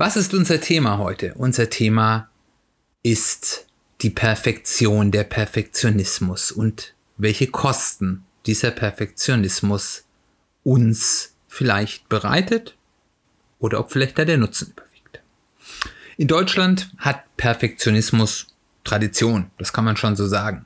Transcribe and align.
Was 0.00 0.16
ist 0.16 0.32
unser 0.32 0.62
Thema 0.62 0.96
heute? 0.96 1.34
Unser 1.34 1.68
Thema 1.68 2.30
ist 3.02 3.66
die 4.00 4.08
Perfektion, 4.08 5.10
der 5.10 5.24
Perfektionismus 5.24 6.52
und 6.52 6.94
welche 7.18 7.48
Kosten 7.48 8.24
dieser 8.46 8.70
Perfektionismus 8.70 10.06
uns 10.64 11.34
vielleicht 11.48 12.08
bereitet 12.08 12.78
oder 13.58 13.78
ob 13.78 13.92
vielleicht 13.92 14.18
da 14.18 14.24
der 14.24 14.38
Nutzen 14.38 14.72
überwiegt. 14.72 15.20
In 16.16 16.28
Deutschland 16.28 16.90
hat 16.96 17.24
Perfektionismus 17.36 18.46
Tradition, 18.84 19.50
das 19.58 19.74
kann 19.74 19.84
man 19.84 19.98
schon 19.98 20.16
so 20.16 20.26
sagen. 20.26 20.64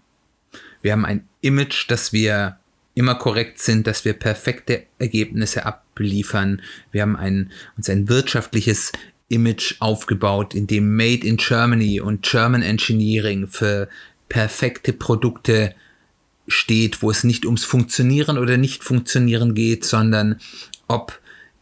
Wir 0.81 0.93
haben 0.93 1.05
ein 1.05 1.29
Image, 1.41 1.91
dass 1.91 2.13
wir 2.13 2.61
immer 2.95 3.17
korrekt 3.17 3.59
sind, 3.59 3.89
dass 3.89 4.05
wir 4.05 4.13
perfekte 4.13 4.87
Ergebnisse 5.01 5.67
abliefern. 5.67 6.63
Wir 6.93 7.03
haben 7.03 7.17
ein, 7.17 7.51
uns 7.77 7.91
ein 7.91 8.09
wirtschaftliches 8.09 8.93
Image 9.29 9.77
aufgebaut, 9.81 10.55
in 10.55 10.67
dem 10.67 10.97
Made 10.97 11.27
in 11.27 11.37
Germany 11.37 12.01
und 12.01 12.23
German 12.23 12.63
Engineering 12.63 13.49
für 13.49 13.89
perfekte 14.29 14.93
Produkte 14.93 15.75
steht, 16.47 17.03
wo 17.03 17.11
es 17.11 17.25
nicht 17.25 17.47
ums 17.47 17.65
Funktionieren 17.65 18.39
oder 18.39 18.57
nicht 18.57 18.85
Funktionieren 18.85 19.55
geht, 19.55 19.85
sondern 19.85 20.41
ob 20.89 21.21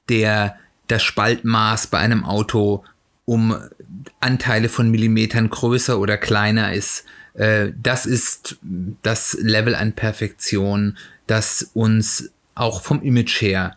der 0.08 0.56
das 0.88 1.02
Spaltmaß 1.02 1.86
bei 1.86 1.98
einem 1.98 2.24
Auto 2.24 2.84
um 3.24 3.56
Anteile 4.20 4.68
von 4.68 4.90
Millimetern 4.90 5.48
größer 5.48 5.98
oder 5.98 6.18
kleiner 6.18 6.72
ist. 6.72 7.04
Äh, 7.34 7.72
das 7.80 8.06
ist 8.06 8.58
das 9.02 9.36
Level 9.40 9.74
an 9.74 9.92
Perfektion, 9.92 10.98
das 11.26 11.70
uns 11.74 12.30
auch 12.54 12.82
vom 12.82 13.02
Image 13.02 13.40
her 13.40 13.76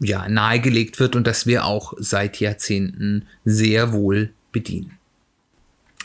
ja, 0.00 0.28
nahegelegt 0.28 1.00
wird 1.00 1.16
und 1.16 1.26
das 1.26 1.46
wir 1.46 1.64
auch 1.64 1.94
seit 1.98 2.40
Jahrzehnten 2.40 3.26
sehr 3.44 3.92
wohl 3.92 4.30
bedienen. 4.52 4.98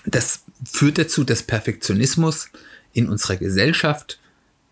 Das 0.05 0.43
führt 0.65 0.97
dazu, 0.97 1.23
dass 1.23 1.43
Perfektionismus 1.43 2.49
in 2.93 3.07
unserer 3.07 3.37
Gesellschaft, 3.37 4.19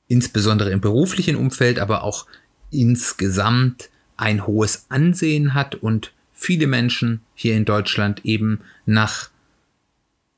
insbesondere 0.07 0.71
im 0.71 0.81
beruflichen 0.81 1.35
Umfeld, 1.35 1.79
aber 1.79 2.03
auch 2.03 2.25
insgesamt 2.69 3.89
ein 4.17 4.45
hohes 4.45 4.85
Ansehen 4.89 5.53
hat 5.53 5.75
und 5.75 6.11
viele 6.33 6.67
Menschen 6.67 7.21
hier 7.35 7.55
in 7.55 7.65
Deutschland 7.65 8.25
eben 8.25 8.61
nach 8.85 9.29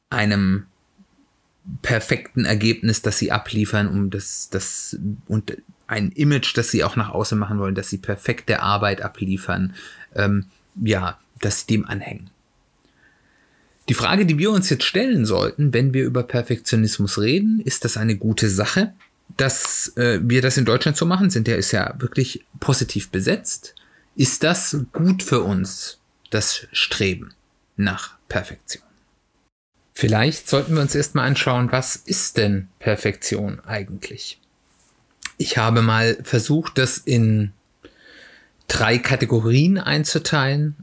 einem 0.09 0.65
perfekten 1.81 2.45
Ergebnis, 2.45 3.01
das 3.01 3.17
sie 3.17 3.31
abliefern, 3.31 3.87
um 3.87 4.09
das, 4.09 4.49
das 4.49 4.97
und 5.27 5.57
ein 5.93 6.11
Image, 6.11 6.57
das 6.57 6.71
sie 6.71 6.83
auch 6.83 6.95
nach 6.95 7.09
außen 7.09 7.37
machen 7.37 7.59
wollen, 7.59 7.75
dass 7.75 7.89
sie 7.89 7.97
perfekte 7.97 8.61
Arbeit 8.61 9.01
abliefern, 9.01 9.75
ähm, 10.15 10.45
ja, 10.81 11.19
dass 11.39 11.61
sie 11.61 11.67
dem 11.67 11.85
anhängen. 11.85 12.29
Die 13.89 13.93
Frage, 13.93 14.25
die 14.25 14.37
wir 14.37 14.51
uns 14.51 14.69
jetzt 14.69 14.85
stellen 14.85 15.25
sollten, 15.25 15.73
wenn 15.73 15.93
wir 15.93 16.03
über 16.03 16.23
Perfektionismus 16.23 17.19
reden, 17.19 17.61
ist 17.63 17.85
das 17.85 17.97
eine 17.97 18.15
gute 18.15 18.49
Sache? 18.49 18.93
Dass 19.37 19.93
äh, 19.97 20.19
wir 20.23 20.41
das 20.41 20.57
in 20.57 20.65
Deutschland 20.65 20.97
so 20.97 21.05
machen, 21.05 21.29
sind 21.29 21.47
der 21.47 21.57
ist 21.57 21.71
ja 21.71 21.93
wirklich 21.99 22.45
positiv 22.59 23.09
besetzt. 23.09 23.75
Ist 24.15 24.43
das 24.43 24.77
gut 24.93 25.21
für 25.21 25.41
uns, 25.41 25.99
das 26.29 26.67
Streben 26.71 27.33
nach 27.75 28.17
Perfektion? 28.29 28.83
Vielleicht 29.93 30.49
sollten 30.49 30.75
wir 30.75 30.81
uns 30.81 30.95
erstmal 30.95 31.27
anschauen, 31.27 31.71
was 31.71 31.95
ist 31.95 32.37
denn 32.37 32.69
Perfektion 32.79 33.59
eigentlich? 33.61 34.39
Ich 35.37 35.57
habe 35.57 35.81
mal 35.81 36.17
versucht, 36.23 36.77
das 36.77 36.97
in 36.97 37.51
drei 38.67 38.97
Kategorien 38.97 39.77
einzuteilen. 39.77 40.75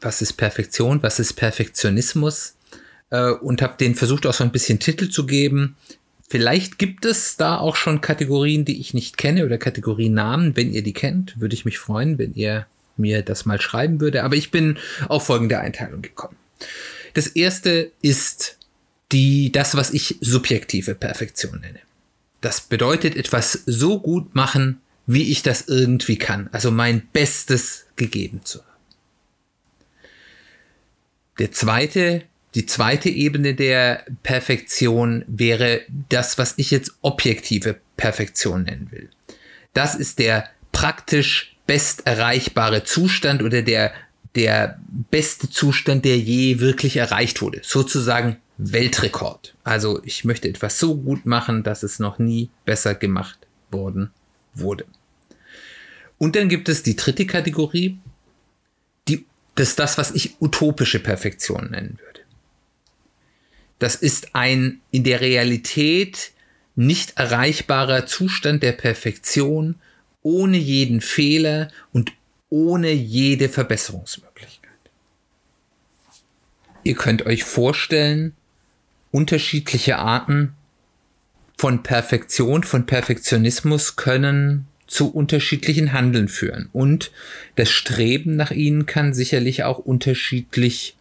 Was 0.00 0.22
ist 0.22 0.34
Perfektion? 0.34 1.02
Was 1.02 1.18
ist 1.18 1.34
Perfektionismus? 1.34 2.54
Äh, 3.10 3.30
und 3.30 3.62
habe 3.62 3.76
den 3.78 3.94
versucht, 3.94 4.26
auch 4.26 4.34
so 4.34 4.44
ein 4.44 4.52
bisschen 4.52 4.78
Titel 4.78 5.08
zu 5.08 5.26
geben. 5.26 5.76
Vielleicht 6.28 6.78
gibt 6.78 7.06
es 7.06 7.36
da 7.36 7.56
auch 7.56 7.74
schon 7.74 8.00
Kategorien, 8.00 8.64
die 8.64 8.80
ich 8.80 8.92
nicht 8.92 9.16
kenne 9.16 9.46
oder 9.46 9.56
Kategorienamen. 9.56 10.56
Wenn 10.56 10.72
ihr 10.72 10.82
die 10.82 10.92
kennt, 10.92 11.40
würde 11.40 11.54
ich 11.54 11.64
mich 11.64 11.78
freuen, 11.78 12.18
wenn 12.18 12.34
ihr 12.34 12.66
mir 12.98 13.22
das 13.22 13.46
mal 13.46 13.60
schreiben 13.60 14.00
würde. 14.00 14.24
Aber 14.24 14.36
ich 14.36 14.50
bin 14.50 14.76
auf 15.08 15.26
folgende 15.26 15.58
Einteilung 15.58 16.02
gekommen. 16.02 16.36
Das 17.14 17.28
erste 17.28 17.92
ist 18.02 18.58
die, 19.10 19.50
das, 19.52 19.74
was 19.74 19.92
ich 19.92 20.18
subjektive 20.20 20.94
Perfektion 20.94 21.60
nenne. 21.60 21.80
Das 22.40 22.60
bedeutet 22.60 23.16
etwas 23.16 23.52
so 23.66 24.00
gut 24.00 24.34
machen, 24.34 24.80
wie 25.06 25.30
ich 25.30 25.42
das 25.42 25.62
irgendwie 25.62 26.18
kann. 26.18 26.48
Also 26.52 26.70
mein 26.70 27.08
Bestes 27.12 27.86
gegeben 27.96 28.42
zu 28.44 28.58
haben. 28.60 28.68
Der 31.38 31.52
zweite, 31.52 32.24
die 32.54 32.66
zweite 32.66 33.08
Ebene 33.08 33.54
der 33.54 34.04
Perfektion 34.22 35.24
wäre 35.26 35.82
das, 36.08 36.38
was 36.38 36.54
ich 36.56 36.70
jetzt 36.70 36.92
objektive 37.02 37.76
Perfektion 37.96 38.64
nennen 38.64 38.88
will. 38.90 39.08
Das 39.72 39.94
ist 39.94 40.18
der 40.18 40.48
praktisch 40.72 41.56
best 41.66 42.06
erreichbare 42.06 42.84
Zustand 42.84 43.42
oder 43.42 43.62
der, 43.62 43.92
der 44.34 44.78
beste 45.10 45.48
Zustand, 45.50 46.04
der 46.04 46.18
je 46.18 46.60
wirklich 46.60 46.96
erreicht 46.96 47.40
wurde. 47.42 47.60
Sozusagen 47.62 48.38
Weltrekord. 48.58 49.54
Also 49.64 50.02
ich 50.04 50.24
möchte 50.24 50.48
etwas 50.48 50.78
so 50.78 50.96
gut 50.96 51.24
machen, 51.24 51.62
dass 51.62 51.82
es 51.82 51.98
noch 51.98 52.18
nie 52.18 52.50
besser 52.64 52.94
gemacht 52.94 53.38
worden 53.70 54.10
wurde. 54.54 54.84
Und 56.18 56.34
dann 56.34 56.48
gibt 56.48 56.68
es 56.68 56.82
die 56.82 56.96
dritte 56.96 57.26
Kategorie, 57.26 57.98
die, 59.06 59.24
das 59.54 59.70
ist 59.70 59.78
das, 59.78 59.96
was 59.96 60.10
ich 60.10 60.40
utopische 60.40 60.98
Perfektion 60.98 61.70
nennen 61.70 61.98
würde. 62.04 62.20
Das 63.78 63.94
ist 63.94 64.34
ein 64.34 64.80
in 64.90 65.04
der 65.04 65.20
Realität 65.20 66.32
nicht 66.74 67.16
erreichbarer 67.16 68.06
Zustand 68.06 68.62
der 68.62 68.72
Perfektion 68.72 69.76
ohne 70.22 70.56
jeden 70.56 71.00
Fehler 71.00 71.70
und 71.92 72.12
ohne 72.50 72.90
jede 72.90 73.48
Verbesserungsmöglichkeit. 73.48 74.68
Ihr 76.82 76.94
könnt 76.94 77.24
euch 77.26 77.44
vorstellen, 77.44 78.34
unterschiedliche 79.10 79.98
Arten 79.98 80.54
von 81.56 81.82
Perfektion, 81.82 82.62
von 82.62 82.86
Perfektionismus 82.86 83.96
können 83.96 84.66
zu 84.86 85.12
unterschiedlichen 85.12 85.92
Handeln 85.92 86.28
führen. 86.28 86.68
Und 86.72 87.10
das 87.56 87.70
Streben 87.70 88.36
nach 88.36 88.50
ihnen 88.50 88.86
kann 88.86 89.12
sicherlich 89.12 89.64
auch 89.64 89.78
unterschiedlich 89.78 90.96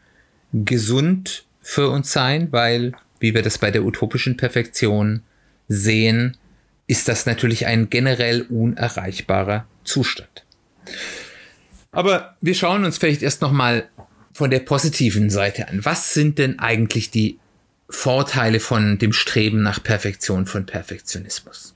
gesund 0.53 1.45
für 1.61 1.89
uns 1.89 2.11
sein, 2.11 2.49
weil, 2.51 2.93
wie 3.19 3.33
wir 3.33 3.41
das 3.41 3.57
bei 3.57 3.71
der 3.71 3.83
utopischen 3.83 4.37
Perfektion 4.37 5.21
sehen, 5.67 6.37
ist 6.87 7.07
das 7.07 7.25
natürlich 7.25 7.65
ein 7.65 7.89
generell 7.89 8.43
unerreichbarer 8.43 9.65
Zustand. 9.83 10.45
Aber 11.91 12.35
wir 12.41 12.55
schauen 12.55 12.85
uns 12.85 12.97
vielleicht 12.97 13.21
erst 13.21 13.41
noch 13.41 13.51
mal 13.51 13.89
von 14.33 14.49
der 14.49 14.59
positiven 14.59 15.29
Seite 15.29 15.67
an. 15.67 15.83
Was 15.83 16.13
sind 16.13 16.37
denn 16.37 16.59
eigentlich 16.59 17.11
die 17.11 17.39
Vorteile 17.89 18.59
von 18.59 18.97
dem 18.97 19.13
Streben 19.13 19.63
nach 19.63 19.81
Perfektion, 19.81 20.45
von 20.45 20.65
Perfektionismus. 20.65 21.75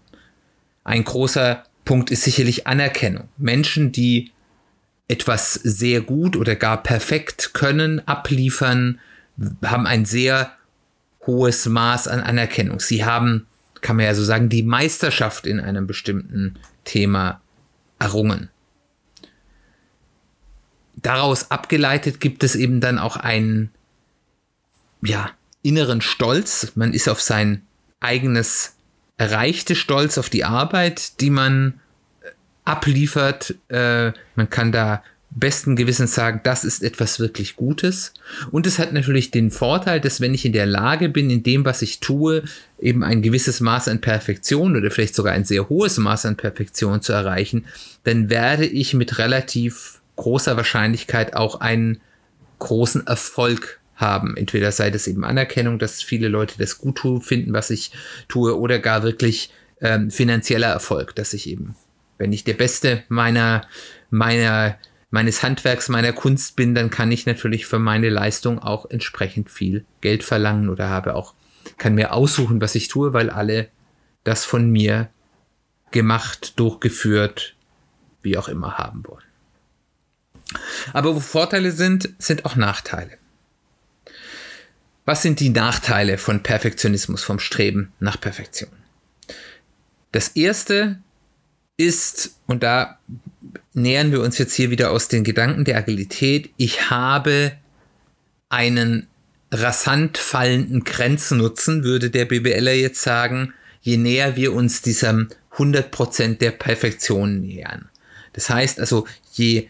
Ein 0.84 1.04
großer 1.04 1.64
Punkt 1.86 2.12
ist 2.12 2.24
sicherlich 2.24 2.68
Anerkennung. 2.68 3.30
Menschen, 3.38 3.92
die 3.92 4.32
etwas 5.08 5.54
sehr 5.54 6.02
gut 6.02 6.36
oder 6.36 6.56
gar 6.56 6.84
perfekt 6.84 7.54
können, 7.54 8.06
abliefern, 8.08 9.00
haben 9.64 9.88
ein 9.88 10.06
sehr 10.06 10.54
hohes 11.26 11.66
Maß 11.66 12.08
an 12.08 12.22
Anerkennung. 12.22 12.80
Sie 12.80 13.06
haben, 13.06 13.48
kann 13.82 13.96
man 13.96 14.06
ja 14.06 14.16
so 14.16 14.24
sagen, 14.24 14.50
die 14.50 14.64
Meisterschaft 14.64 15.46
in 15.46 15.60
einem 15.60 15.88
bestimmten 15.88 16.56
Thema 16.84 17.42
errungen. 18.00 18.50
Daraus 20.96 21.52
abgeleitet 21.52 22.20
gibt 22.20 22.44
es 22.44 22.56
eben 22.56 22.80
dann 22.80 23.00
auch 23.00 23.18
einen, 23.18 23.72
ja, 25.02 25.32
inneren 25.64 26.02
Stolz. 26.02 26.72
Man 26.76 26.94
ist 26.94 27.08
auf 27.08 27.22
sein 27.22 27.62
eigenes 28.00 28.76
erreichte 29.18 29.76
Stolz, 29.76 30.18
auf 30.18 30.30
die 30.30 30.44
Arbeit, 30.44 31.22
die 31.22 31.30
man 31.30 31.80
äh, 32.22 32.30
abliefert. 32.66 33.56
Äh, 33.70 34.14
man 34.36 34.50
kann 34.50 34.72
da 34.72 35.04
besten 35.34 35.76
Gewissens 35.76 36.14
sagen, 36.14 36.42
das 36.44 36.64
ist 36.64 36.84
etwas 36.84 37.20
wirklich 37.20 37.56
Gutes. 37.56 38.14
Und 38.52 38.68
es 38.68 38.80
hat 38.80 38.94
natürlich 38.94 39.32
den 39.32 39.50
Vorteil, 39.50 40.02
dass 40.02 40.20
wenn 40.20 40.34
ich 40.34 40.46
in 40.46 40.54
der 40.54 40.66
Lage 40.66 41.08
bin, 41.08 41.30
in 41.30 41.44
dem, 41.44 41.64
was 41.64 41.82
ich 41.82 42.00
tue, 42.00 42.44
eben 42.80 43.04
ein 43.04 43.22
gewisses 43.22 43.62
Maß 43.62 43.88
an 43.88 44.02
Perfektion 44.02 44.76
oder 44.76 44.92
vielleicht 44.92 45.16
sogar 45.16 45.34
ein 45.34 45.46
sehr 45.46 45.70
hohes 45.70 45.98
Maß 45.98 46.26
an 46.26 46.36
Perfektion 46.36 47.02
zu 47.02 47.14
erreichen, 47.14 47.66
dann 48.04 48.30
werde 48.30 48.66
ich 48.66 48.94
mit 48.94 49.20
relativ 49.20 50.02
großer 50.18 50.58
Wahrscheinlichkeit 50.58 51.36
auch 51.36 51.62
einen 51.62 52.02
großen 52.60 53.08
Erfolg 53.08 53.80
haben. 54.02 54.36
Entweder 54.36 54.72
sei 54.72 54.90
das 54.90 55.08
eben 55.08 55.24
Anerkennung, 55.24 55.80
dass 55.80 56.02
viele 56.02 56.28
Leute 56.28 56.56
das 56.58 56.78
gut 56.78 57.00
finden, 57.24 57.54
was 57.54 57.70
ich 57.70 57.92
tue, 58.28 58.58
oder 58.58 58.80
gar 58.80 59.04
wirklich 59.04 59.52
ähm, 59.80 60.12
finanzieller 60.12 60.68
Erfolg, 60.68 61.16
dass 61.16 61.34
ich 61.34 61.48
eben, 61.48 61.76
wenn 62.18 62.34
ich 62.34 62.44
der 62.44 62.54
Beste 62.54 63.04
meiner, 63.08 63.68
meiner 64.10 64.78
meines 65.12 65.44
Handwerks, 65.44 65.90
meiner 65.90 66.14
Kunst 66.14 66.56
bin, 66.56 66.74
dann 66.74 66.90
kann 66.90 67.12
ich 67.12 67.26
natürlich 67.26 67.68
für 67.68 67.80
meine 67.80 68.10
Leistung 68.10 68.60
auch 68.60 68.90
entsprechend 68.90 69.52
viel 69.52 69.86
Geld 70.00 70.24
verlangen 70.24 70.70
oder 70.70 70.90
habe 70.90 71.16
auch, 71.16 71.36
kann 71.78 71.96
mir 71.96 72.14
aussuchen, 72.14 72.62
was 72.62 72.76
ich 72.76 72.88
tue, 72.88 73.14
weil 73.14 73.30
alle 73.30 73.68
das 74.24 74.46
von 74.46 74.72
mir 74.72 75.10
gemacht, 75.92 76.58
durchgeführt, 76.60 77.56
wie 78.22 78.38
auch 78.38 78.48
immer 78.48 78.78
haben 78.78 79.06
wollen. 79.06 79.26
Aber 80.94 81.16
wo 81.16 81.20
Vorteile 81.20 81.72
sind, 81.72 82.10
sind 82.18 82.46
auch 82.46 82.56
Nachteile. 82.56 83.18
Was 85.06 85.22
sind 85.24 85.40
die 85.40 85.50
Nachteile 85.50 86.18
von 86.18 86.44
Perfektionismus, 86.44 87.24
vom 87.24 87.40
Streben 87.40 87.92
nach 88.00 88.20
Perfektion? 88.20 88.70
Das 90.12 90.30
erste 90.30 91.00
ist, 91.78 92.36
und 92.48 92.64
da 92.64 93.00
nähern 93.74 94.12
wir 94.12 94.22
uns 94.22 94.38
jetzt 94.38 94.54
hier 94.54 94.70
wieder 94.70 94.92
aus 94.92 95.08
den 95.08 95.24
Gedanken 95.24 95.66
der 95.66 95.78
Agilität. 95.78 96.52
Ich 96.58 96.90
habe 96.90 97.54
einen 98.50 99.08
rasant 99.52 100.18
fallenden 100.18 100.84
Grenznutzen, 100.84 101.84
würde 101.84 102.10
der 102.10 102.26
BBLer 102.26 102.76
jetzt 102.76 103.02
sagen, 103.02 103.54
je 103.82 103.98
näher 103.98 104.36
wir 104.36 104.54
uns 104.54 104.82
diesem 104.82 105.30
100% 105.56 106.38
der 106.38 106.52
Perfektion 106.52 107.42
nähern. 107.42 107.90
Das 108.34 108.50
heißt 108.50 108.80
also, 108.80 109.08
je 109.34 109.68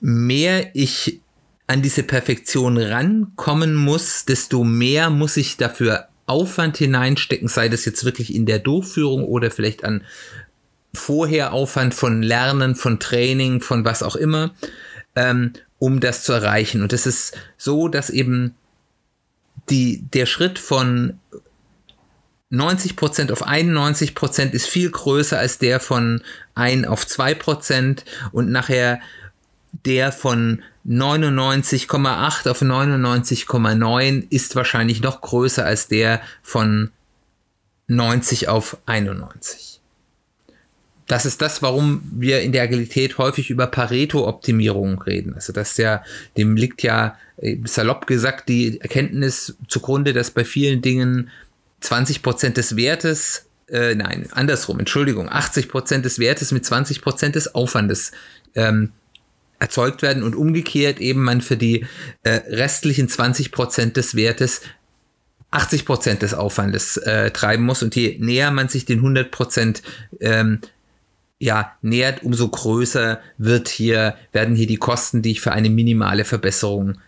mehr 0.00 0.70
ich 0.74 1.20
an 1.68 1.82
diese 1.82 2.02
Perfektion 2.02 2.78
rankommen 2.78 3.74
muss, 3.74 4.24
desto 4.24 4.64
mehr 4.64 5.10
muss 5.10 5.36
ich 5.36 5.58
dafür 5.58 6.08
Aufwand 6.26 6.78
hineinstecken, 6.78 7.48
sei 7.48 7.68
das 7.68 7.84
jetzt 7.84 8.04
wirklich 8.04 8.34
in 8.34 8.46
der 8.46 8.58
Durchführung 8.58 9.24
oder 9.24 9.50
vielleicht 9.50 9.84
an 9.84 10.02
vorher 10.94 11.52
Aufwand 11.52 11.94
von 11.94 12.22
Lernen, 12.22 12.74
von 12.74 12.98
Training, 12.98 13.60
von 13.60 13.84
was 13.84 14.02
auch 14.02 14.16
immer, 14.16 14.54
ähm, 15.14 15.52
um 15.78 16.00
das 16.00 16.24
zu 16.24 16.32
erreichen. 16.32 16.82
Und 16.82 16.92
es 16.92 17.06
ist 17.06 17.36
so, 17.58 17.88
dass 17.88 18.08
eben 18.10 18.54
die, 19.68 20.02
der 20.14 20.24
Schritt 20.24 20.58
von 20.58 21.18
90% 22.50 23.30
auf 23.30 23.46
91% 23.46 24.52
ist 24.52 24.66
viel 24.66 24.90
größer 24.90 25.38
als 25.38 25.58
der 25.58 25.80
von 25.80 26.22
1 26.54 26.86
auf 26.86 27.04
2% 27.04 28.04
und 28.32 28.50
nachher 28.50 29.00
der 29.72 30.12
von 30.12 30.62
99,8 30.86 32.48
auf 32.48 32.62
99,9 32.62 34.26
ist 34.30 34.56
wahrscheinlich 34.56 35.02
noch 35.02 35.20
größer 35.20 35.64
als 35.64 35.88
der 35.88 36.20
von 36.42 36.90
90 37.88 38.48
auf 38.48 38.78
91 38.86 39.68
das 41.08 41.24
ist 41.24 41.40
das, 41.40 41.62
warum 41.62 42.02
wir 42.12 42.42
in 42.42 42.52
der 42.52 42.62
Agilität 42.62 43.16
häufig 43.16 43.48
über 43.48 43.66
Pareto-Optimierung 43.66 45.00
reden. 45.02 45.34
Also 45.34 45.54
das 45.54 45.76
ja, 45.78 46.04
dem 46.36 46.54
liegt 46.54 46.82
ja 46.82 47.16
äh, 47.38 47.56
salopp 47.64 48.06
gesagt 48.06 48.48
die 48.50 48.78
Erkenntnis 48.80 49.56
zugrunde, 49.68 50.12
dass 50.12 50.30
bei 50.30 50.44
vielen 50.44 50.82
Dingen 50.82 51.30
20 51.80 52.22
Prozent 52.22 52.56
des 52.58 52.76
Wertes, 52.76 53.46
äh, 53.68 53.94
nein, 53.94 54.28
andersrum, 54.32 54.78
Entschuldigung, 54.78 55.30
80 55.30 55.70
Prozent 55.70 56.04
des 56.04 56.18
Wertes 56.18 56.52
mit 56.52 56.66
20 56.66 57.00
Prozent 57.00 57.34
des 57.36 57.54
Aufwandes 57.54 58.12
ähm, 58.54 58.92
erzeugt 59.58 60.02
werden 60.02 60.22
und 60.22 60.36
umgekehrt 60.36 61.00
eben 61.00 61.24
man 61.24 61.40
für 61.40 61.56
die 61.56 61.86
äh, 62.22 62.30
restlichen 62.48 63.08
20 63.08 63.52
Prozent 63.52 63.96
des 63.96 64.14
Wertes 64.14 64.62
80 65.50 65.86
Prozent 65.86 66.22
des 66.22 66.34
Aufwandes 66.34 66.98
äh, 66.98 67.30
treiben 67.30 67.64
muss 67.64 67.82
und 67.82 67.96
je 67.96 68.18
näher 68.20 68.50
man 68.50 68.68
sich 68.68 68.84
den 68.84 68.98
100 68.98 69.30
Prozent 69.30 69.82
ähm, 70.20 70.60
ja, 71.38 71.76
nähert, 71.82 72.22
umso 72.22 72.48
größer 72.48 73.20
wird 73.38 73.68
hier, 73.68 74.16
werden 74.32 74.56
hier 74.56 74.66
die 74.66 74.76
Kosten, 74.76 75.22
die 75.22 75.32
ich 75.32 75.40
für 75.40 75.52
eine 75.52 75.70
minimale 75.70 76.24
Verbesserung 76.24 76.98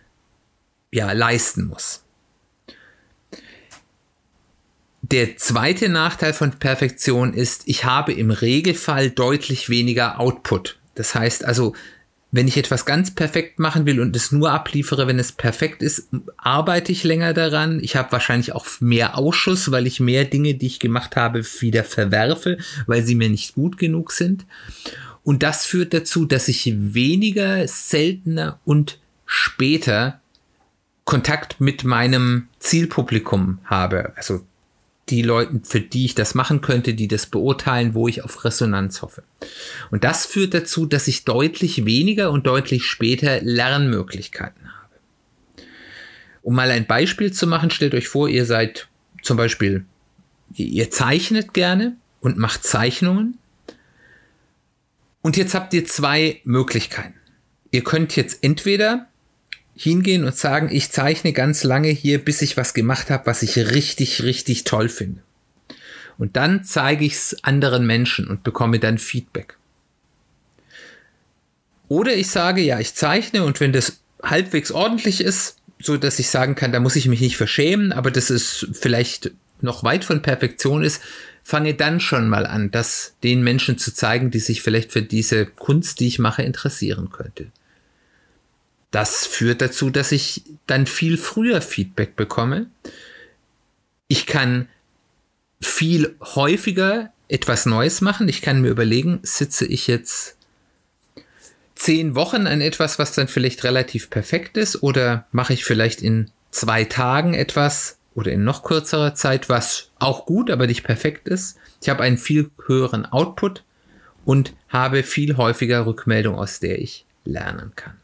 ja, 0.91 1.11
leisten 1.11 1.65
muss. 1.65 2.03
Der 5.01 5.35
zweite 5.35 5.89
Nachteil 5.89 6.31
von 6.31 6.51
Perfektion 6.51 7.33
ist, 7.33 7.63
ich 7.65 7.83
habe 7.83 8.13
im 8.13 8.31
Regelfall 8.31 9.09
deutlich 9.09 9.69
weniger 9.69 10.19
Output. 10.19 10.79
Das 10.95 11.13
heißt 11.13 11.43
also, 11.43 11.75
wenn 12.31 12.47
ich 12.47 12.57
etwas 12.57 12.85
ganz 12.85 13.11
perfekt 13.11 13.59
machen 13.59 13.85
will 13.85 13.99
und 13.99 14.15
es 14.15 14.31
nur 14.31 14.51
abliefere, 14.51 15.05
wenn 15.05 15.19
es 15.19 15.33
perfekt 15.33 15.83
ist, 15.83 16.07
arbeite 16.37 16.91
ich 16.91 17.03
länger 17.03 17.33
daran. 17.33 17.79
Ich 17.83 17.97
habe 17.97 18.11
wahrscheinlich 18.13 18.53
auch 18.53 18.65
mehr 18.79 19.17
Ausschuss, 19.17 19.71
weil 19.71 19.85
ich 19.85 19.99
mehr 19.99 20.23
Dinge, 20.23 20.53
die 20.53 20.67
ich 20.67 20.79
gemacht 20.79 21.17
habe, 21.17 21.43
wieder 21.59 21.83
verwerfe, 21.83 22.57
weil 22.87 23.03
sie 23.03 23.15
mir 23.15 23.29
nicht 23.29 23.55
gut 23.55 23.77
genug 23.77 24.13
sind. 24.13 24.45
Und 25.23 25.43
das 25.43 25.65
führt 25.65 25.93
dazu, 25.93 26.25
dass 26.25 26.47
ich 26.47 26.73
weniger, 26.75 27.67
seltener 27.67 28.59
und 28.63 28.99
später 29.25 30.21
Kontakt 31.03 31.59
mit 31.59 31.83
meinem 31.83 32.47
Zielpublikum 32.59 33.59
habe. 33.65 34.13
Also 34.15 34.45
die 35.09 35.21
Leute, 35.21 35.61
für 35.63 35.81
die 35.81 36.05
ich 36.05 36.15
das 36.15 36.35
machen 36.35 36.61
könnte, 36.61 36.93
die 36.93 37.07
das 37.07 37.25
beurteilen, 37.25 37.93
wo 37.93 38.07
ich 38.07 38.23
auf 38.23 38.45
Resonanz 38.45 39.01
hoffe. 39.01 39.23
Und 39.89 40.03
das 40.03 40.25
führt 40.25 40.53
dazu, 40.53 40.85
dass 40.85 41.07
ich 41.07 41.25
deutlich 41.25 41.85
weniger 41.85 42.31
und 42.31 42.47
deutlich 42.47 42.85
später 42.85 43.41
Lernmöglichkeiten 43.41 44.67
habe. 44.67 44.87
Um 46.43 46.55
mal 46.55 46.71
ein 46.71 46.87
Beispiel 46.87 47.33
zu 47.33 47.45
machen, 47.45 47.69
stellt 47.71 47.93
euch 47.93 48.07
vor, 48.07 48.29
ihr 48.29 48.45
seid 48.45 48.87
zum 49.21 49.37
Beispiel, 49.37 49.85
ihr 50.53 50.89
zeichnet 50.89 51.53
gerne 51.53 51.97
und 52.21 52.37
macht 52.37 52.63
Zeichnungen. 52.63 53.37
Und 55.21 55.37
jetzt 55.37 55.53
habt 55.53 55.73
ihr 55.73 55.85
zwei 55.85 56.41
Möglichkeiten. 56.45 57.15
Ihr 57.71 57.83
könnt 57.83 58.15
jetzt 58.15 58.43
entweder 58.43 59.07
hingehen 59.75 60.25
und 60.25 60.35
sagen, 60.35 60.69
ich 60.71 60.91
zeichne 60.91 61.33
ganz 61.33 61.63
lange 61.63 61.89
hier, 61.89 62.23
bis 62.23 62.41
ich 62.41 62.57
was 62.57 62.73
gemacht 62.73 63.09
habe, 63.09 63.25
was 63.25 63.41
ich 63.41 63.57
richtig, 63.57 64.23
richtig 64.23 64.63
toll 64.63 64.89
finde. 64.89 65.21
Und 66.17 66.35
dann 66.35 66.63
zeige 66.63 67.05
ich 67.05 67.13
es 67.13 67.43
anderen 67.43 67.85
Menschen 67.85 68.27
und 68.27 68.43
bekomme 68.43 68.79
dann 68.79 68.97
Feedback. 68.97 69.57
Oder 71.87 72.15
ich 72.15 72.29
sage, 72.29 72.61
ja, 72.61 72.79
ich 72.79 72.93
zeichne 72.93 73.43
und 73.43 73.59
wenn 73.59 73.73
das 73.73 74.01
halbwegs 74.21 74.71
ordentlich 74.71 75.21
ist, 75.21 75.57
so 75.79 75.97
dass 75.97 76.19
ich 76.19 76.29
sagen 76.29 76.55
kann, 76.55 76.71
da 76.71 76.79
muss 76.79 76.95
ich 76.95 77.07
mich 77.07 77.21
nicht 77.21 77.37
verschämen, 77.37 77.91
aber 77.91 78.11
dass 78.11 78.29
es 78.29 78.67
vielleicht 78.71 79.31
noch 79.61 79.83
weit 79.83 80.05
von 80.05 80.21
Perfektion 80.21 80.83
ist, 80.83 81.01
fange 81.43 81.73
dann 81.73 81.99
schon 81.99 82.29
mal 82.29 82.45
an, 82.45 82.69
das 82.69 83.15
den 83.23 83.43
Menschen 83.43 83.79
zu 83.79 83.93
zeigen, 83.93 84.29
die 84.29 84.39
sich 84.39 84.61
vielleicht 84.61 84.91
für 84.91 85.01
diese 85.01 85.47
Kunst, 85.47 85.99
die 85.99 86.07
ich 86.07 86.19
mache, 86.19 86.43
interessieren 86.43 87.09
könnte 87.09 87.47
das 88.91 89.25
führt 89.25 89.61
dazu, 89.61 89.89
dass 89.89 90.11
ich 90.11 90.43
dann 90.67 90.85
viel 90.85 91.17
früher 91.17 91.61
Feedback 91.61 92.17
bekomme. 92.17 92.67
Ich 94.09 94.25
kann 94.25 94.67
viel 95.61 96.15
häufiger 96.35 97.11
etwas 97.29 97.65
Neues 97.65 98.01
machen. 98.01 98.27
Ich 98.27 98.41
kann 98.41 98.61
mir 98.61 98.69
überlegen, 98.69 99.19
sitze 99.23 99.65
ich 99.65 99.87
jetzt 99.87 100.35
zehn 101.75 102.15
Wochen 102.15 102.45
an 102.45 102.59
etwas, 102.59 102.99
was 102.99 103.13
dann 103.13 103.29
vielleicht 103.29 103.63
relativ 103.63 104.09
perfekt 104.09 104.57
ist, 104.57 104.83
oder 104.83 105.25
mache 105.31 105.53
ich 105.53 105.63
vielleicht 105.63 106.01
in 106.01 106.29
zwei 106.51 106.83
Tagen 106.83 107.33
etwas 107.33 107.97
oder 108.13 108.33
in 108.33 108.43
noch 108.43 108.63
kürzerer 108.63 109.15
Zeit, 109.15 109.47
was 109.47 109.89
auch 109.99 110.25
gut, 110.25 110.51
aber 110.51 110.67
nicht 110.67 110.83
perfekt 110.83 111.29
ist. 111.29 111.57
Ich 111.81 111.89
habe 111.89 112.03
einen 112.03 112.17
viel 112.17 112.51
höheren 112.67 113.05
Output 113.05 113.63
und 114.25 114.53
habe 114.67 115.03
viel 115.03 115.37
häufiger 115.37 115.85
Rückmeldung, 115.85 116.35
aus 116.35 116.59
der 116.59 116.79
ich 116.79 117.05
lernen 117.23 117.71
kann 117.75 118.00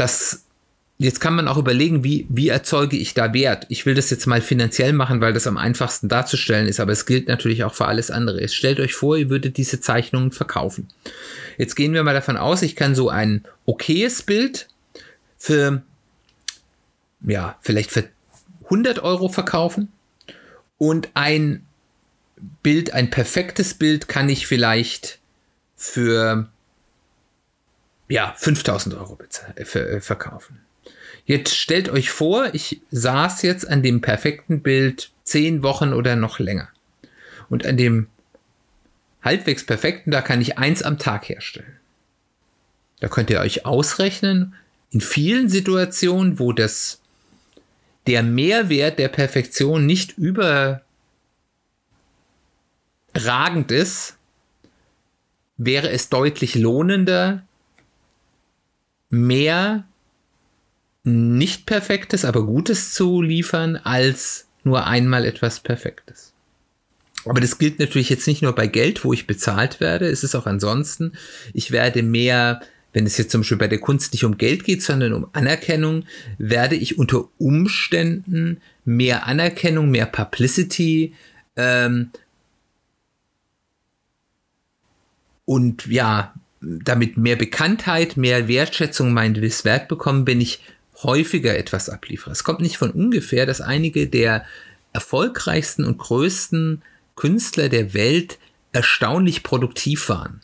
das 0.00 0.44
Jetzt 1.02 1.18
kann 1.20 1.34
man 1.34 1.48
auch 1.48 1.56
überlegen, 1.56 2.04
wie, 2.04 2.26
wie 2.28 2.50
erzeuge 2.50 2.98
ich 2.98 3.14
da 3.14 3.32
Wert? 3.32 3.64
Ich 3.70 3.86
will 3.86 3.94
das 3.94 4.10
jetzt 4.10 4.26
mal 4.26 4.42
finanziell 4.42 4.92
machen, 4.92 5.22
weil 5.22 5.32
das 5.32 5.46
am 5.46 5.56
einfachsten 5.56 6.10
darzustellen 6.10 6.66
ist, 6.66 6.78
aber 6.78 6.92
es 6.92 7.06
gilt 7.06 7.26
natürlich 7.26 7.64
auch 7.64 7.72
für 7.72 7.86
alles 7.86 8.10
andere. 8.10 8.42
Jetzt 8.42 8.54
stellt 8.54 8.78
euch 8.80 8.92
vor, 8.92 9.16
ihr 9.16 9.30
würdet 9.30 9.56
diese 9.56 9.80
Zeichnungen 9.80 10.30
verkaufen. 10.30 10.88
Jetzt 11.56 11.74
gehen 11.74 11.94
wir 11.94 12.02
mal 12.02 12.12
davon 12.12 12.36
aus, 12.36 12.60
ich 12.60 12.76
kann 12.76 12.94
so 12.94 13.08
ein 13.08 13.46
okayes 13.64 14.24
Bild 14.24 14.68
für, 15.38 15.80
ja, 17.26 17.56
vielleicht 17.62 17.92
für 17.92 18.04
100 18.64 18.98
Euro 18.98 19.30
verkaufen 19.30 19.90
und 20.76 21.08
ein 21.14 21.64
Bild, 22.62 22.92
ein 22.92 23.08
perfektes 23.08 23.72
Bild 23.72 24.06
kann 24.06 24.28
ich 24.28 24.46
vielleicht 24.46 25.18
für 25.76 26.50
ja, 28.10 28.34
5000 28.36 28.96
Euro 28.96 29.18
äh, 29.54 30.00
verkaufen. 30.00 30.60
Jetzt 31.24 31.56
stellt 31.56 31.88
euch 31.88 32.10
vor, 32.10 32.50
ich 32.54 32.82
saß 32.90 33.42
jetzt 33.42 33.66
an 33.68 33.82
dem 33.82 34.00
perfekten 34.00 34.62
Bild 34.62 35.12
zehn 35.22 35.62
Wochen 35.62 35.92
oder 35.92 36.16
noch 36.16 36.40
länger. 36.40 36.68
Und 37.48 37.64
an 37.64 37.76
dem 37.76 38.08
halbwegs 39.22 39.64
perfekten, 39.64 40.10
da 40.10 40.22
kann 40.22 40.40
ich 40.40 40.58
eins 40.58 40.82
am 40.82 40.98
Tag 40.98 41.28
herstellen. 41.28 41.76
Da 42.98 43.08
könnt 43.08 43.30
ihr 43.30 43.40
euch 43.40 43.64
ausrechnen, 43.64 44.54
in 44.90 45.00
vielen 45.00 45.48
Situationen, 45.48 46.40
wo 46.40 46.52
das 46.52 47.00
der 48.08 48.24
Mehrwert 48.24 48.98
der 48.98 49.08
Perfektion 49.08 49.86
nicht 49.86 50.18
überragend 50.18 50.82
ist, 53.68 54.16
wäre 55.58 55.90
es 55.90 56.08
deutlich 56.08 56.56
lohnender, 56.56 57.44
mehr 59.10 59.84
nicht 61.02 61.66
Perfektes, 61.66 62.24
aber 62.24 62.44
Gutes 62.44 62.94
zu 62.94 63.22
liefern, 63.22 63.76
als 63.76 64.46
nur 64.64 64.86
einmal 64.86 65.24
etwas 65.24 65.60
Perfektes. 65.60 66.32
Aber 67.24 67.40
das 67.40 67.58
gilt 67.58 67.78
natürlich 67.78 68.08
jetzt 68.08 68.26
nicht 68.26 68.42
nur 68.42 68.54
bei 68.54 68.66
Geld, 68.66 69.04
wo 69.04 69.12
ich 69.12 69.26
bezahlt 69.26 69.80
werde, 69.80 70.06
es 70.08 70.24
ist 70.24 70.34
auch 70.34 70.46
ansonsten. 70.46 71.12
Ich 71.52 71.70
werde 71.70 72.02
mehr, 72.02 72.60
wenn 72.92 73.06
es 73.06 73.18
jetzt 73.18 73.30
zum 73.30 73.42
Beispiel 73.42 73.58
bei 73.58 73.68
der 73.68 73.80
Kunst 73.80 74.12
nicht 74.12 74.24
um 74.24 74.38
Geld 74.38 74.64
geht, 74.64 74.82
sondern 74.82 75.12
um 75.12 75.26
Anerkennung, 75.32 76.04
werde 76.38 76.76
ich 76.76 76.98
unter 76.98 77.28
Umständen 77.38 78.60
mehr 78.84 79.26
Anerkennung, 79.26 79.90
mehr 79.90 80.06
Publicity 80.06 81.14
ähm, 81.56 82.10
und 85.44 85.86
ja, 85.86 86.34
damit 86.60 87.16
mehr 87.16 87.36
Bekanntheit, 87.36 88.16
mehr 88.16 88.48
Wertschätzung 88.48 89.12
meines 89.12 89.64
Werk 89.64 89.88
bekommen, 89.88 90.26
wenn 90.26 90.40
ich 90.40 90.60
häufiger 91.02 91.56
etwas 91.56 91.88
abliefere. 91.88 92.32
Es 92.32 92.44
kommt 92.44 92.60
nicht 92.60 92.76
von 92.76 92.90
ungefähr, 92.90 93.46
dass 93.46 93.60
einige 93.60 94.06
der 94.06 94.44
erfolgreichsten 94.92 95.84
und 95.84 95.98
größten 95.98 96.82
Künstler 97.16 97.68
der 97.68 97.94
Welt 97.94 98.38
erstaunlich 98.72 99.42
produktiv 99.42 100.08
waren. 100.08 100.40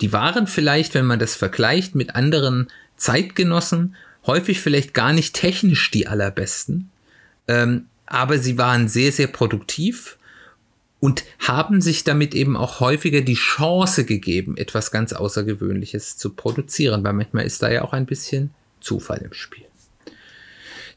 Die 0.00 0.12
waren 0.12 0.46
vielleicht, 0.46 0.94
wenn 0.94 1.06
man 1.06 1.18
das 1.18 1.36
vergleicht 1.36 1.94
mit 1.94 2.16
anderen 2.16 2.68
Zeitgenossen, 2.96 3.94
häufig 4.26 4.60
vielleicht 4.60 4.94
gar 4.94 5.12
nicht 5.12 5.34
technisch 5.34 5.90
die 5.90 6.06
allerbesten, 6.06 6.90
ähm, 7.48 7.86
aber 8.06 8.38
sie 8.38 8.58
waren 8.58 8.88
sehr, 8.88 9.12
sehr 9.12 9.26
produktiv 9.28 10.18
und 11.02 11.24
haben 11.40 11.80
sich 11.80 12.04
damit 12.04 12.32
eben 12.32 12.56
auch 12.56 12.78
häufiger 12.78 13.22
die 13.22 13.34
Chance 13.34 14.04
gegeben, 14.04 14.56
etwas 14.56 14.92
ganz 14.92 15.12
Außergewöhnliches 15.12 16.16
zu 16.16 16.30
produzieren, 16.30 17.02
weil 17.02 17.12
manchmal 17.12 17.44
ist 17.44 17.60
da 17.60 17.72
ja 17.72 17.82
auch 17.82 17.92
ein 17.92 18.06
bisschen 18.06 18.50
Zufall 18.80 19.18
im 19.18 19.32
Spiel. 19.32 19.64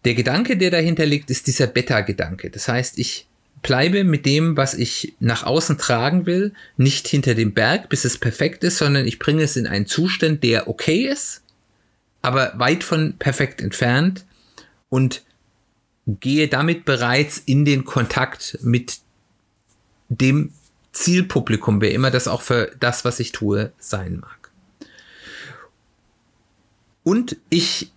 Der 0.06 0.14
Gedanke, 0.14 0.58
der 0.58 0.70
dahinter 0.70 1.08
liegt, 1.08 1.32
ist 1.32 1.48
dieser 1.48 1.66
Beta-Gedanke. 1.66 2.52
Das 2.52 2.68
heißt, 2.68 3.00
ich 3.00 3.26
bleibe 3.64 4.04
mit 4.04 4.28
dem, 4.28 4.56
was 4.56 4.76
ich 4.76 5.16
nach 5.20 5.42
außen 5.42 5.80
tragen 5.80 6.28
will, 6.28 6.54
nicht 6.78 7.08
hinter 7.08 7.34
dem 7.34 7.56
Berg, 7.56 7.90
bis 7.90 8.06
es 8.06 8.20
perfekt 8.20 8.64
ist, 8.64 8.78
sondern 8.78 9.08
ich 9.08 9.18
bringe 9.18 9.42
es 9.42 9.56
in 9.56 9.66
einen 9.66 9.88
Zustand, 9.88 10.44
der 10.44 10.68
okay 10.68 11.08
ist, 11.08 11.42
aber 12.22 12.54
weit 12.58 12.84
von 12.84 13.18
perfekt 13.18 13.60
entfernt 13.60 14.24
und 14.88 15.24
gehe 16.06 16.48
damit 16.48 16.86
bereits 16.86 17.40
in 17.40 17.66
den 17.66 17.86
Kontakt 17.86 18.60
mit 18.62 19.00
dem 20.10 20.52
Zielpublikum, 20.92 21.82
wer 21.82 21.92
immer 21.92 22.12
das 22.12 22.28
auch 22.28 22.42
für 22.42 22.72
das, 22.80 23.06
was 23.06 23.20
ich 23.20 23.32
tue, 23.32 23.72
sein 23.80 24.20
mag. 24.20 24.52
Und 27.04 27.38
ich 27.50 27.92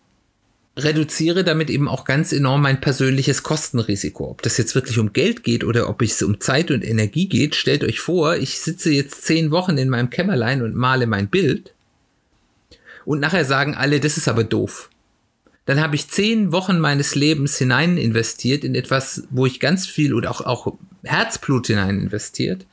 reduziere 0.77 1.43
damit 1.43 1.71
eben 1.71 1.89
auch 1.89 2.05
ganz 2.05 2.33
enorm 2.33 2.63
mein 2.63 2.81
persönliches 2.81 3.43
Kostenrisiko. 3.43 4.31
Ob 4.31 4.43
das 4.43 4.59
jetzt 4.59 4.75
wirklich 4.75 4.99
um 4.99 5.13
Geld 5.13 5.43
geht 5.43 5.65
oder 5.65 5.89
ob 5.89 6.03
es 6.03 6.23
um 6.23 6.41
Zeit 6.41 6.71
und 6.71 6.85
Energie 6.85 7.29
geht, 7.29 7.55
stellt 7.55 7.83
euch 7.83 8.01
vor, 8.01 8.37
ich 8.37 8.61
sitze 8.61 8.91
jetzt 8.91 9.25
zehn 9.25 9.51
Wochen 9.51 9.77
in 9.77 9.89
meinem 9.89 10.11
Kämmerlein 10.11 10.63
und 10.63 10.75
male 10.75 11.07
mein 11.07 11.29
Bild 11.29 11.73
und 13.09 13.21
nachher 13.21 13.47
sagen 13.47 13.75
alle, 13.75 14.01
das 14.01 14.19
ist 14.19 14.29
aber 14.29 14.45
doof. 14.45 14.91
Dann 15.69 15.81
habe 15.81 15.97
ich 15.97 16.09
zehn 16.09 16.51
Wochen 16.51 16.79
meines 16.81 17.15
Lebens 17.15 17.59
hinein 17.59 17.99
investiert 17.99 18.65
in 18.65 18.75
etwas, 18.75 19.25
wo 19.31 19.45
ich 19.45 19.61
ganz 19.61 19.87
viel 19.87 20.15
oder 20.15 20.31
auch, 20.31 20.41
auch 20.41 20.75
Herzblut 21.05 21.67
hinein 21.67 22.01
investiert. 22.01 22.67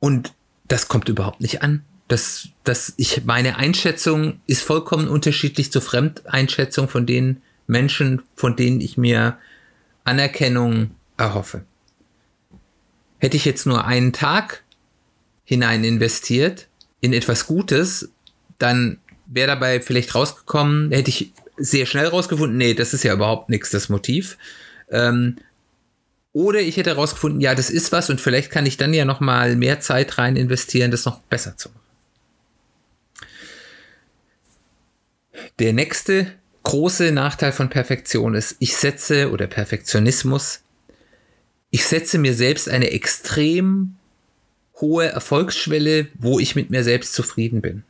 Und 0.00 0.34
das 0.66 0.88
kommt 0.88 1.08
überhaupt 1.08 1.40
nicht 1.40 1.62
an 1.62 1.84
dass, 2.10 2.48
dass 2.64 2.92
ich 2.96 3.24
meine 3.24 3.56
Einschätzung 3.56 4.40
ist 4.48 4.62
vollkommen 4.62 5.06
unterschiedlich 5.06 5.70
zur 5.70 5.80
Fremdeinschätzung 5.80 6.88
von 6.88 7.06
den 7.06 7.40
Menschen, 7.68 8.22
von 8.34 8.56
denen 8.56 8.80
ich 8.80 8.96
mir 8.96 9.38
Anerkennung 10.02 10.90
erhoffe. 11.16 11.64
Hätte 13.18 13.36
ich 13.36 13.44
jetzt 13.44 13.64
nur 13.64 13.84
einen 13.84 14.12
Tag 14.12 14.64
hinein 15.44 15.84
investiert 15.84 16.66
in 17.00 17.12
etwas 17.12 17.46
Gutes, 17.46 18.10
dann 18.58 18.98
wäre 19.30 19.46
dabei 19.46 19.80
vielleicht 19.80 20.14
rausgekommen, 20.14 20.90
hätte 20.90 21.10
ich 21.10 21.32
sehr 21.56 21.86
schnell 21.86 22.06
rausgefunden, 22.06 22.58
nee, 22.58 22.74
das 22.74 22.92
ist 22.92 23.04
ja 23.04 23.14
überhaupt 23.14 23.48
nichts, 23.48 23.70
das 23.70 23.88
Motiv. 23.88 24.36
Ähm, 24.90 25.36
oder 26.32 26.60
ich 26.60 26.76
hätte 26.76 26.94
rausgefunden, 26.94 27.40
ja, 27.40 27.54
das 27.54 27.70
ist 27.70 27.92
was 27.92 28.10
und 28.10 28.20
vielleicht 28.20 28.50
kann 28.50 28.66
ich 28.66 28.76
dann 28.76 28.94
ja 28.94 29.04
noch 29.04 29.20
mal 29.20 29.56
mehr 29.56 29.80
Zeit 29.80 30.18
rein 30.18 30.36
investieren, 30.36 30.90
das 30.90 31.04
noch 31.04 31.20
besser 31.22 31.56
zu 31.56 31.68
machen. 31.70 31.80
Der 35.58 35.72
nächste 35.72 36.32
große 36.62 37.12
Nachteil 37.12 37.52
von 37.52 37.68
Perfektion 37.68 38.34
ist, 38.34 38.56
ich 38.58 38.76
setze 38.76 39.30
oder 39.30 39.46
Perfektionismus, 39.46 40.60
ich 41.70 41.84
setze 41.84 42.18
mir 42.18 42.34
selbst 42.34 42.68
eine 42.68 42.90
extrem 42.90 43.96
hohe 44.80 45.06
Erfolgsschwelle, 45.06 46.08
wo 46.14 46.38
ich 46.38 46.56
mit 46.56 46.70
mir 46.70 46.84
selbst 46.84 47.12
zufrieden 47.12 47.60
bin. 47.60 47.84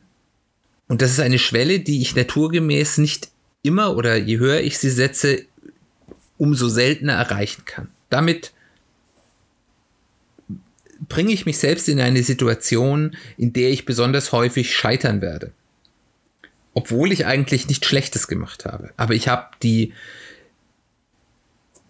Und 0.91 1.01
das 1.01 1.11
ist 1.11 1.21
eine 1.21 1.39
Schwelle, 1.39 1.79
die 1.79 2.01
ich 2.01 2.15
naturgemäß 2.15 2.97
nicht 2.97 3.29
immer 3.63 3.95
oder 3.95 4.17
je 4.17 4.39
höher 4.39 4.59
ich 4.59 4.77
sie 4.77 4.89
setze, 4.89 5.45
umso 6.37 6.67
seltener 6.67 7.13
erreichen 7.13 7.63
kann. 7.63 7.87
Damit 8.09 8.51
bringe 11.07 11.31
ich 11.31 11.45
mich 11.45 11.59
selbst 11.59 11.87
in 11.87 12.01
eine 12.01 12.23
Situation, 12.23 13.15
in 13.37 13.53
der 13.53 13.69
ich 13.69 13.85
besonders 13.85 14.33
häufig 14.33 14.75
scheitern 14.75 15.21
werde 15.21 15.53
obwohl 16.73 17.11
ich 17.11 17.25
eigentlich 17.25 17.67
nichts 17.67 17.87
Schlechtes 17.87 18.27
gemacht 18.27 18.65
habe. 18.65 18.91
Aber 18.97 19.13
ich 19.13 19.27
habe 19.27 19.47
die 19.61 19.93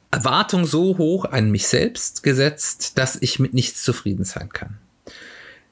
Erwartung 0.09 0.65
so 0.65 0.97
hoch 0.97 1.25
an 1.25 1.51
mich 1.51 1.67
selbst 1.67 2.23
gesetzt, 2.23 2.97
dass 2.97 3.15
ich 3.15 3.39
mit 3.39 3.53
nichts 3.53 3.83
zufrieden 3.83 4.25
sein 4.25 4.49
kann. 4.49 4.77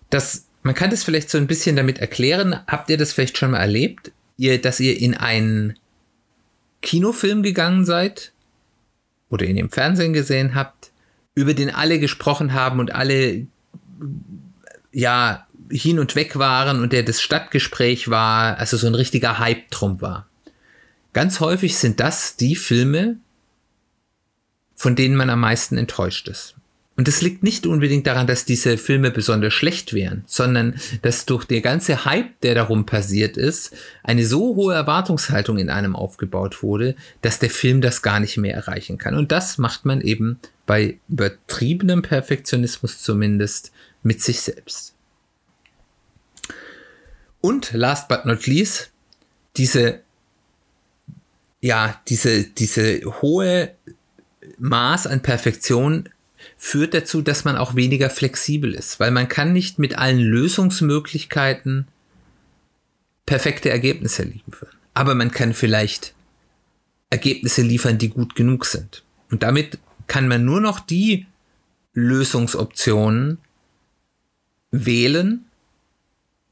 Das, 0.10 0.46
man 0.64 0.76
kann 0.76 0.90
das 0.90 1.04
vielleicht 1.04 1.30
so 1.30 1.38
ein 1.38 1.48
bisschen 1.48 1.76
damit 1.76 2.00
erklären. 2.00 2.60
Habt 2.68 2.90
ihr 2.90 2.98
das 2.98 3.14
vielleicht 3.14 3.38
schon 3.38 3.52
mal 3.52 3.60
erlebt? 3.60 4.12
Ihr, 4.38 4.62
dass 4.62 4.80
ihr 4.80 5.00
in 5.00 5.16
einen 5.16 5.78
Kinofilm 6.82 7.44
gegangen 7.44 7.86
seid 7.86 8.32
oder 9.30 9.46
in 9.46 9.56
dem 9.56 9.70
Fernsehen 9.70 10.14
gesehen 10.14 10.56
habt, 10.56 10.92
über 11.36 11.54
den 11.54 11.74
alle 11.74 12.00
gesprochen 12.00 12.54
haben 12.54 12.80
und 12.80 12.94
alle 12.94 13.48
ja 14.92 15.48
hin 15.72 16.00
und 16.00 16.16
weg 16.16 16.38
waren 16.38 16.82
und 16.82 16.94
der 16.94 17.04
das 17.04 17.22
Stadtgespräch 17.22 18.10
war, 18.10 18.58
also 18.58 18.76
so 18.76 18.88
ein 18.88 18.96
richtiger 18.96 19.40
Hype 19.40 19.70
drum 19.70 20.02
war. 20.02 20.28
Ganz 21.14 21.40
häufig 21.40 21.78
sind 21.78 22.00
das 22.00 22.36
die 22.36 22.56
Filme, 22.56 23.18
von 24.76 24.96
denen 24.96 25.16
man 25.16 25.30
am 25.30 25.42
meisten 25.42 25.78
enttäuscht 25.78 26.28
ist. 26.28 26.56
Und 27.00 27.08
das 27.08 27.22
liegt 27.22 27.44
nicht 27.44 27.66
unbedingt 27.66 28.08
daran, 28.08 28.28
dass 28.28 28.44
diese 28.44 28.78
Filme 28.78 29.10
besonders 29.10 29.54
schlecht 29.54 29.94
wären, 29.94 30.26
sondern 30.28 30.82
dass 31.02 31.26
durch 31.26 31.46
der 31.46 31.62
ganze 31.62 32.04
Hype, 32.04 32.42
der 32.42 32.56
darum 32.56 32.86
passiert 32.86 33.38
ist, 33.38 33.74
eine 34.04 34.26
so 34.26 34.54
hohe 34.58 34.74
Erwartungshaltung 34.74 35.60
in 35.60 35.70
einem 35.70 35.96
aufgebaut 35.96 36.62
wurde, 36.62 36.98
dass 37.22 37.40
der 37.40 37.52
Film 37.52 37.80
das 37.80 38.02
gar 38.02 38.20
nicht 38.20 38.36
mehr 38.36 38.54
erreichen 38.54 38.98
kann. 38.98 39.16
Und 39.16 39.32
das 39.32 39.58
macht 39.58 39.86
man 39.86 40.02
eben 40.02 40.42
bei 40.66 41.00
übertriebenem 41.08 42.02
Perfektionismus 42.02 43.02
zumindest 43.02 43.72
mit 44.04 44.22
sich 44.22 44.42
selbst. 44.42 44.94
Und 47.40 47.72
last 47.72 48.10
but 48.10 48.26
not 48.26 48.46
least, 48.46 48.92
diese, 49.56 50.02
ja, 51.62 52.02
diese, 52.10 52.44
diese 52.44 53.00
hohe 53.22 53.72
Maß 54.58 55.08
an 55.08 55.22
Perfektion 55.22 56.10
führt 56.62 56.94
dazu, 56.94 57.22
dass 57.22 57.46
man 57.46 57.56
auch 57.56 57.76
weniger 57.76 58.10
flexibel 58.10 58.76
ist, 58.76 59.00
weil 59.00 59.12
man 59.12 59.30
kann 59.30 59.54
nicht 59.54 59.80
mit 59.80 59.98
allen 59.98 60.20
Lösungsmöglichkeiten 60.20 61.88
perfekte 63.26 63.70
Ergebnisse 63.70 64.24
liefern. 64.24 64.70
Aber 64.94 65.16
man 65.16 65.32
kann 65.32 65.54
vielleicht 65.54 66.14
Ergebnisse 67.10 67.62
liefern, 67.62 67.98
die 67.98 68.10
gut 68.10 68.36
genug 68.36 68.66
sind. 68.66 69.04
Und 69.32 69.42
damit 69.42 69.80
kann 70.08 70.28
man 70.28 70.44
nur 70.44 70.60
noch 70.60 70.82
die 70.82 71.28
Lösungsoptionen 71.94 73.38
wählen, 74.72 75.46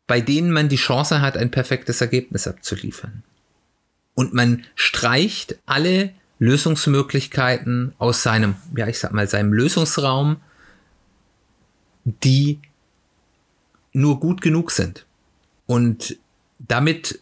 bei 0.08 0.22
denen 0.22 0.52
man 0.52 0.70
die 0.70 0.78
Chance 0.78 1.20
hat, 1.22 1.36
ein 1.38 1.52
perfektes 1.52 2.00
Ergebnis 2.00 2.48
abzuliefern. 2.48 3.24
Und 4.14 4.34
man 4.34 4.64
streicht 4.76 5.58
alle 5.66 6.14
Lösungsmöglichkeiten 6.40 7.94
aus 7.98 8.24
seinem, 8.24 8.56
ja, 8.76 8.88
ich 8.88 9.00
sag 9.00 9.12
mal, 9.12 9.28
seinem 9.28 9.54
Lösungsraum, 9.54 10.38
die 12.06 12.60
nur 13.94 14.20
gut 14.20 14.42
genug 14.42 14.72
sind. 14.72 15.06
Und 15.66 16.18
damit 16.60 17.22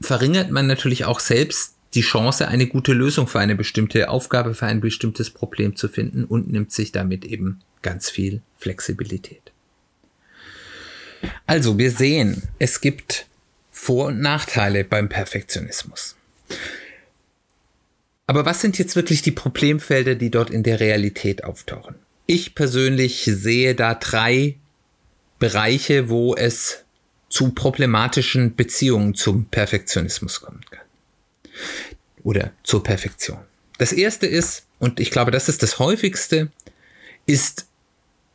verringert 0.00 0.50
man 0.50 0.66
natürlich 0.66 1.04
auch 1.04 1.20
selbst 1.20 1.74
die 1.94 2.02
Chance, 2.02 2.46
eine 2.46 2.66
gute 2.66 2.92
Lösung 2.92 3.26
für 3.26 3.40
eine 3.40 3.56
bestimmte 3.56 4.08
Aufgabe, 4.08 4.54
für 4.54 4.66
ein 4.66 4.80
bestimmtes 4.80 5.30
Problem 5.30 5.74
zu 5.74 5.88
finden 5.88 6.24
und 6.24 6.50
nimmt 6.50 6.72
sich 6.72 6.92
damit 6.92 7.24
eben 7.24 7.60
ganz 7.82 8.10
viel 8.10 8.42
Flexibilität. 8.56 9.52
Also, 11.46 11.78
wir 11.78 11.90
sehen, 11.90 12.48
es 12.58 12.80
gibt 12.80 13.26
Vor- 13.72 14.06
und 14.06 14.20
Nachteile 14.20 14.84
beim 14.84 15.08
Perfektionismus. 15.08 16.16
Aber 18.30 18.44
was 18.44 18.60
sind 18.60 18.78
jetzt 18.78 18.94
wirklich 18.94 19.22
die 19.22 19.32
Problemfelder, 19.32 20.14
die 20.14 20.30
dort 20.30 20.50
in 20.50 20.62
der 20.62 20.78
Realität 20.78 21.42
auftauchen? 21.42 21.96
Ich 22.26 22.54
persönlich 22.54 23.24
sehe 23.24 23.74
da 23.74 23.96
drei 23.96 24.54
Bereiche, 25.40 26.08
wo 26.08 26.36
es 26.36 26.84
zu 27.28 27.50
problematischen 27.50 28.54
Beziehungen 28.54 29.16
zum 29.16 29.46
Perfektionismus 29.46 30.42
kommen 30.42 30.60
kann. 30.70 30.86
Oder 32.22 32.52
zur 32.62 32.84
Perfektion. 32.84 33.40
Das 33.78 33.92
erste 33.92 34.28
ist, 34.28 34.64
und 34.78 35.00
ich 35.00 35.10
glaube, 35.10 35.32
das 35.32 35.48
ist 35.48 35.64
das 35.64 35.80
häufigste, 35.80 36.52
ist 37.26 37.66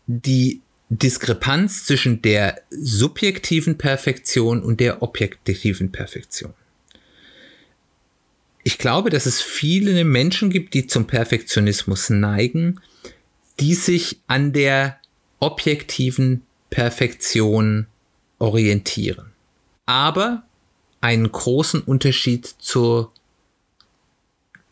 die 0.08 0.60
Diskrepanz 0.90 1.86
zwischen 1.86 2.22
der 2.22 2.60
subjektiven 2.70 3.78
Perfektion 3.78 4.62
und 4.62 4.82
der 4.82 5.02
objektiven 5.02 5.94
Perfektion. 5.94 6.54
Ich 8.68 8.80
glaube, 8.80 9.12
dass 9.12 9.28
es 9.28 9.44
viele 9.44 10.04
Menschen 10.04 10.50
gibt, 10.50 10.74
die 10.74 10.88
zum 10.88 11.06
Perfektionismus 11.06 12.10
neigen, 12.10 12.82
die 13.60 13.76
sich 13.76 14.20
an 14.26 14.54
der 14.54 15.00
objektiven 15.40 16.42
Perfektion 16.72 17.86
orientieren. 18.40 19.28
Aber 19.86 20.48
einen 21.00 21.32
großen 21.32 21.82
Unterschied 21.82 22.48
zur 22.58 23.14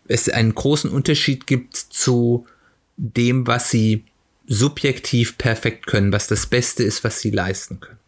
es 0.07 0.27
einen 0.27 0.55
großen 0.55 0.89
Unterschied 0.89 1.45
gibt 1.45 1.77
zu 1.77 2.47
dem, 2.97 3.45
was 3.45 3.69
sie 3.69 4.05
subjektiv 4.47 5.37
perfekt 5.37 5.85
können, 5.85 6.11
was 6.11 6.25
das 6.27 6.47
Beste 6.47 6.81
ist, 6.83 7.03
was 7.03 7.19
sie 7.19 7.29
leisten 7.29 7.79
können. 7.79 7.99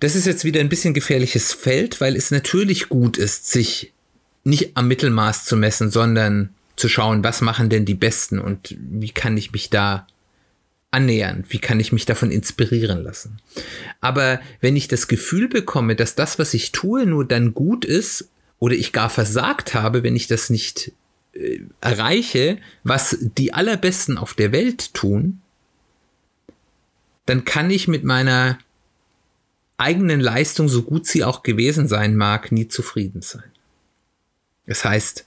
Das 0.00 0.16
ist 0.16 0.26
jetzt 0.26 0.44
wieder 0.44 0.60
ein 0.60 0.70
bisschen 0.70 0.94
gefährliches 0.94 1.52
Feld, 1.52 2.00
weil 2.00 2.16
es 2.16 2.30
natürlich 2.30 2.88
gut 2.88 3.18
ist, 3.18 3.50
sich 3.50 3.92
nicht 4.44 4.76
am 4.76 4.88
Mittelmaß 4.88 5.44
zu 5.44 5.56
messen, 5.56 5.90
sondern 5.90 6.54
zu 6.76 6.88
schauen, 6.88 7.22
was 7.22 7.42
machen 7.42 7.68
denn 7.68 7.84
die 7.84 7.94
Besten 7.94 8.38
und 8.38 8.74
wie 8.78 9.10
kann 9.10 9.36
ich 9.36 9.52
mich 9.52 9.68
da 9.68 10.06
annähern, 10.90 11.44
wie 11.48 11.58
kann 11.58 11.78
ich 11.78 11.92
mich 11.92 12.06
davon 12.06 12.30
inspirieren 12.30 13.02
lassen. 13.02 13.38
Aber 14.00 14.40
wenn 14.60 14.76
ich 14.76 14.88
das 14.88 15.06
Gefühl 15.06 15.48
bekomme, 15.48 15.94
dass 15.94 16.14
das, 16.14 16.38
was 16.38 16.54
ich 16.54 16.72
tue, 16.72 17.06
nur 17.06 17.26
dann 17.26 17.52
gut 17.52 17.84
ist 17.84 18.28
oder 18.58 18.74
ich 18.74 18.92
gar 18.92 19.10
versagt 19.10 19.74
habe, 19.74 20.02
wenn 20.02 20.16
ich 20.16 20.26
das 20.26 20.50
nicht 20.50 20.92
äh, 21.34 21.60
erreiche, 21.80 22.58
was 22.82 23.18
die 23.20 23.52
allerbesten 23.52 24.18
auf 24.18 24.34
der 24.34 24.52
Welt 24.52 24.94
tun, 24.94 25.42
dann 27.26 27.44
kann 27.44 27.70
ich 27.70 27.86
mit 27.86 28.02
meiner 28.02 28.58
eigenen 29.80 30.20
Leistung, 30.20 30.68
so 30.68 30.82
gut 30.82 31.06
sie 31.06 31.24
auch 31.24 31.42
gewesen 31.42 31.88
sein 31.88 32.16
mag, 32.16 32.52
nie 32.52 32.68
zufrieden 32.68 33.22
sein. 33.22 33.50
Das 34.66 34.84
heißt, 34.84 35.26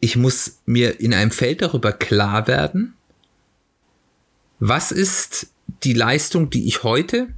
ich 0.00 0.16
muss 0.16 0.58
mir 0.66 1.00
in 1.00 1.14
einem 1.14 1.30
Feld 1.30 1.62
darüber 1.62 1.92
klar 1.92 2.46
werden, 2.46 2.94
was 4.58 4.92
ist 4.92 5.48
die 5.82 5.94
Leistung, 5.94 6.50
die 6.50 6.66
ich 6.66 6.82
heute 6.82 7.28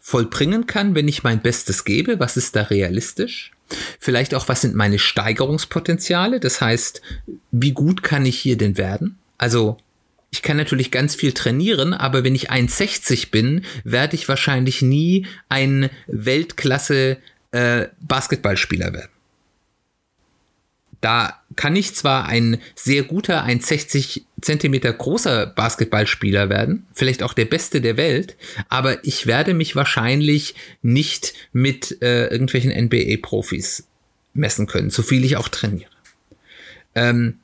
vollbringen 0.00 0.66
kann, 0.66 0.94
wenn 0.94 1.08
ich 1.08 1.22
mein 1.22 1.42
Bestes 1.42 1.84
gebe, 1.84 2.20
was 2.20 2.36
ist 2.36 2.56
da 2.56 2.62
realistisch? 2.62 3.52
Vielleicht 3.98 4.34
auch, 4.34 4.48
was 4.48 4.60
sind 4.60 4.74
meine 4.74 4.98
Steigerungspotenziale? 4.98 6.40
Das 6.40 6.60
heißt, 6.60 7.00
wie 7.50 7.72
gut 7.72 8.02
kann 8.02 8.26
ich 8.26 8.38
hier 8.38 8.58
denn 8.58 8.76
werden? 8.76 9.18
Also, 9.38 9.78
ich 10.34 10.42
kann 10.42 10.56
natürlich 10.56 10.90
ganz 10.90 11.14
viel 11.14 11.30
trainieren, 11.30 11.94
aber 11.94 12.24
wenn 12.24 12.34
ich 12.34 12.50
1,60 12.50 13.30
bin, 13.30 13.64
werde 13.84 14.16
ich 14.16 14.28
wahrscheinlich 14.28 14.82
nie 14.82 15.28
ein 15.48 15.90
Weltklasse 16.08 17.18
äh, 17.52 17.86
Basketballspieler 18.00 18.92
werden. 18.92 19.12
Da 21.00 21.40
kann 21.54 21.76
ich 21.76 21.94
zwar 21.94 22.26
ein 22.26 22.60
sehr 22.74 23.04
guter, 23.04 23.44
1,60 23.44 24.22
Zentimeter 24.40 24.92
großer 24.92 25.46
Basketballspieler 25.46 26.48
werden, 26.48 26.84
vielleicht 26.92 27.22
auch 27.22 27.32
der 27.32 27.44
beste 27.44 27.80
der 27.80 27.96
Welt, 27.96 28.34
aber 28.68 29.04
ich 29.04 29.28
werde 29.28 29.54
mich 29.54 29.76
wahrscheinlich 29.76 30.56
nicht 30.82 31.32
mit 31.52 32.02
äh, 32.02 32.26
irgendwelchen 32.26 32.72
NBA-Profis 32.72 33.86
messen 34.32 34.66
können, 34.66 34.90
so 34.90 35.02
viel 35.02 35.24
ich 35.24 35.36
auch 35.36 35.48
trainiere. 35.48 35.90
Ähm, 36.96 37.38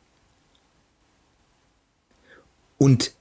und 2.81 3.12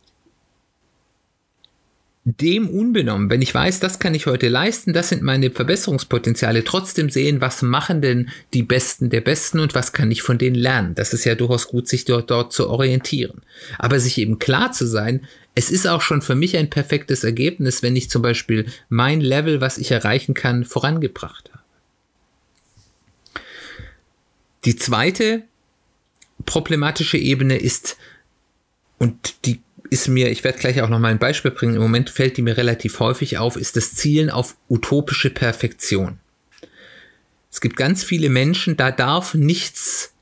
dem 2.24 2.70
unbenommen, 2.70 3.30
wenn 3.30 3.42
ich 3.42 3.54
weiß, 3.54 3.80
das 3.82 4.00
kann 4.00 4.16
ich 4.16 4.26
heute 4.26 4.48
leisten, 4.48 4.94
das 4.94 5.10
sind 5.10 5.22
meine 5.22 5.52
Verbesserungspotenziale, 5.52 6.64
trotzdem 6.64 7.10
sehen, 7.10 7.42
was 7.42 7.62
machen 7.62 8.02
denn 8.02 8.30
die 8.54 8.64
Besten 8.64 9.10
der 9.10 9.22
Besten 9.22 9.60
und 9.60 9.76
was 9.76 9.92
kann 9.92 10.12
ich 10.12 10.22
von 10.22 10.38
denen 10.38 10.56
lernen. 10.56 10.96
Das 10.96 11.14
ist 11.14 11.26
ja 11.26 11.36
durchaus 11.36 11.68
gut, 11.68 11.90
sich 11.90 12.06
dort, 12.06 12.32
dort 12.32 12.54
zu 12.54 12.70
orientieren. 12.70 13.42
Aber 13.78 14.00
sich 14.00 14.18
eben 14.18 14.40
klar 14.40 14.72
zu 14.72 14.86
sein, 14.86 15.28
es 15.56 15.72
ist 15.72 15.88
auch 15.88 16.02
schon 16.02 16.22
für 16.22 16.36
mich 16.36 16.56
ein 16.56 16.70
perfektes 16.70 17.26
Ergebnis, 17.26 17.84
wenn 17.84 17.96
ich 17.96 18.10
zum 18.10 18.22
Beispiel 18.22 18.66
mein 18.88 19.20
Level, 19.20 19.60
was 19.60 19.78
ich 19.78 19.92
erreichen 19.92 20.34
kann, 20.34 20.64
vorangebracht 20.64 21.50
habe. 21.52 21.64
Die 24.64 24.76
zweite 24.76 25.44
problematische 26.46 27.18
Ebene 27.18 27.58
ist 27.58 27.98
und 29.00 29.46
die 29.46 29.62
ist 29.90 30.08
mir, 30.08 30.30
ich 30.30 30.44
werde 30.44 30.60
gleich 30.60 30.82
auch 30.82 30.90
noch 30.90 31.00
mal 31.00 31.08
ein 31.08 31.20
Beispiel 31.20 31.52
bringen, 31.52 31.76
im 31.76 31.82
Moment 31.82 32.10
fällt 32.10 32.38
die 32.38 32.44
mir 32.44 32.58
relativ 32.58 33.00
häufig 33.00 33.38
auf, 33.40 33.56
ist 33.56 33.76
das 33.76 33.96
Zielen 33.96 34.30
auf 34.30 34.56
utopische 34.70 35.32
Perfektion. 35.32 36.20
Es 37.52 37.62
gibt 37.62 37.76
ganz 37.76 38.04
viele 38.04 38.30
Menschen, 38.30 38.78
da 38.78 38.92
darf 38.92 39.34
nichts 39.34 40.14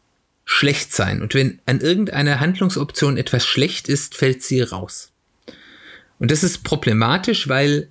schlecht 0.45 0.93
sein. 0.93 1.21
Und 1.21 1.33
wenn 1.33 1.59
an 1.65 1.81
irgendeiner 1.81 2.39
Handlungsoption 2.39 3.17
etwas 3.17 3.45
schlecht 3.45 3.89
ist, 3.89 4.15
fällt 4.15 4.41
sie 4.41 4.61
raus. 4.61 5.11
Und 6.19 6.31
das 6.31 6.43
ist 6.43 6.63
problematisch, 6.63 7.49
weil 7.49 7.89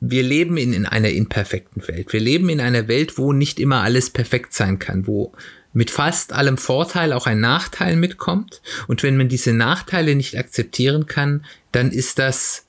wir 0.00 0.22
leben 0.22 0.56
in, 0.56 0.72
in 0.72 0.86
einer 0.86 1.10
imperfekten 1.10 1.86
Welt. 1.88 2.12
Wir 2.12 2.20
leben 2.20 2.48
in 2.48 2.60
einer 2.60 2.88
Welt, 2.88 3.18
wo 3.18 3.32
nicht 3.32 3.60
immer 3.60 3.82
alles 3.82 4.10
perfekt 4.10 4.54
sein 4.54 4.78
kann, 4.78 5.06
wo 5.06 5.32
mit 5.78 5.92
fast 5.92 6.32
allem 6.32 6.58
Vorteil 6.58 7.12
auch 7.12 7.28
ein 7.28 7.38
Nachteil 7.38 7.94
mitkommt. 7.94 8.62
Und 8.88 9.04
wenn 9.04 9.16
man 9.16 9.28
diese 9.28 9.52
Nachteile 9.52 10.16
nicht 10.16 10.36
akzeptieren 10.36 11.06
kann, 11.06 11.44
dann 11.70 11.92
ist 11.92 12.18
das 12.18 12.64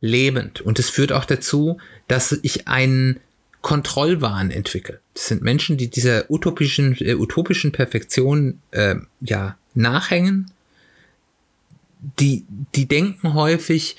lebend. 0.00 0.60
Und 0.60 0.80
es 0.80 0.90
führt 0.90 1.12
auch 1.12 1.26
dazu, 1.26 1.78
dass 2.08 2.36
ich 2.42 2.66
einen 2.66 3.20
Kontrollwahn 3.62 4.50
entwickle. 4.50 4.98
Das 5.14 5.28
sind 5.28 5.42
Menschen, 5.42 5.76
die 5.76 5.88
dieser 5.88 6.28
utopischen, 6.28 6.96
äh, 6.98 7.14
utopischen 7.14 7.70
Perfektion 7.70 8.58
äh, 8.72 8.96
ja, 9.20 9.56
nachhängen. 9.74 10.50
Die, 12.18 12.44
die 12.74 12.86
denken 12.86 13.34
häufig, 13.34 13.96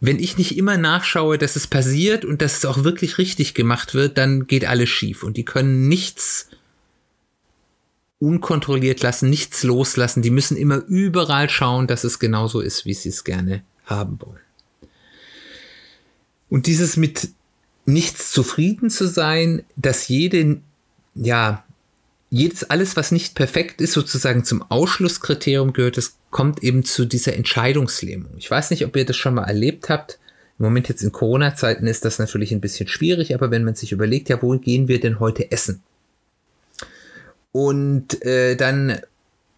wenn 0.00 0.18
ich 0.18 0.36
nicht 0.36 0.58
immer 0.58 0.78
nachschaue, 0.78 1.38
dass 1.38 1.54
es 1.54 1.68
passiert 1.68 2.24
und 2.24 2.42
dass 2.42 2.56
es 2.56 2.64
auch 2.64 2.82
wirklich 2.82 3.18
richtig 3.18 3.54
gemacht 3.54 3.94
wird, 3.94 4.18
dann 4.18 4.48
geht 4.48 4.64
alles 4.64 4.88
schief. 4.88 5.22
Und 5.22 5.36
die 5.36 5.44
können 5.44 5.86
nichts 5.86 6.48
unkontrolliert 8.20 9.02
lassen, 9.02 9.30
nichts 9.30 9.62
loslassen. 9.62 10.22
Die 10.22 10.30
müssen 10.30 10.56
immer 10.56 10.82
überall 10.86 11.48
schauen, 11.48 11.86
dass 11.86 12.04
es 12.04 12.18
genauso 12.18 12.60
ist, 12.60 12.84
wie 12.84 12.94
sie 12.94 13.10
es 13.10 13.24
gerne 13.24 13.62
haben 13.84 14.18
wollen. 14.20 14.40
Und 16.48 16.66
dieses 16.66 16.96
mit 16.96 17.28
nichts 17.84 18.32
zufrieden 18.32 18.90
zu 18.90 19.06
sein, 19.06 19.64
dass 19.76 20.08
jede, 20.08 20.60
ja, 21.14 21.64
jedes, 22.30 22.64
alles, 22.64 22.96
was 22.96 23.12
nicht 23.12 23.34
perfekt 23.34 23.80
ist, 23.80 23.92
sozusagen 23.92 24.44
zum 24.44 24.62
Ausschlusskriterium 24.62 25.72
gehört, 25.72 25.96
das 25.96 26.16
kommt 26.30 26.62
eben 26.62 26.84
zu 26.84 27.06
dieser 27.06 27.34
Entscheidungslähmung. 27.34 28.32
Ich 28.36 28.50
weiß 28.50 28.70
nicht, 28.70 28.84
ob 28.84 28.94
ihr 28.96 29.06
das 29.06 29.16
schon 29.16 29.34
mal 29.34 29.44
erlebt 29.44 29.88
habt. 29.88 30.18
Im 30.58 30.66
Moment 30.66 30.88
jetzt 30.88 31.02
in 31.02 31.12
Corona-Zeiten 31.12 31.86
ist 31.86 32.04
das 32.04 32.18
natürlich 32.18 32.52
ein 32.52 32.60
bisschen 32.60 32.88
schwierig, 32.88 33.34
aber 33.34 33.50
wenn 33.50 33.64
man 33.64 33.74
sich 33.74 33.92
überlegt, 33.92 34.28
ja, 34.28 34.42
wo 34.42 34.58
gehen 34.58 34.88
wir 34.88 35.00
denn 35.00 35.20
heute 35.20 35.50
essen? 35.50 35.82
Und 37.58 38.24
äh, 38.24 38.54
dann 38.54 39.00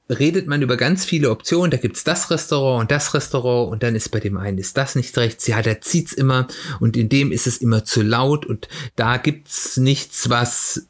redet 0.08 0.46
man 0.46 0.62
über 0.62 0.78
ganz 0.78 1.04
viele 1.04 1.28
Optionen. 1.28 1.70
Da 1.70 1.76
gibt's 1.76 2.02
das 2.02 2.30
Restaurant 2.30 2.80
und 2.80 2.90
das 2.90 3.12
Restaurant 3.12 3.70
und 3.70 3.82
dann 3.82 3.94
ist 3.94 4.08
bei 4.08 4.20
dem 4.20 4.38
einen 4.38 4.56
ist 4.56 4.78
das 4.78 4.94
nicht 4.94 5.18
rechts. 5.18 5.46
Ja, 5.46 5.60
der 5.60 5.82
zieht's 5.82 6.14
immer 6.14 6.48
und 6.80 6.96
in 6.96 7.10
dem 7.10 7.30
ist 7.30 7.46
es 7.46 7.58
immer 7.58 7.84
zu 7.84 8.00
laut 8.00 8.46
und 8.46 8.68
da 8.96 9.18
gibt's 9.18 9.76
nichts, 9.76 10.30
was 10.30 10.86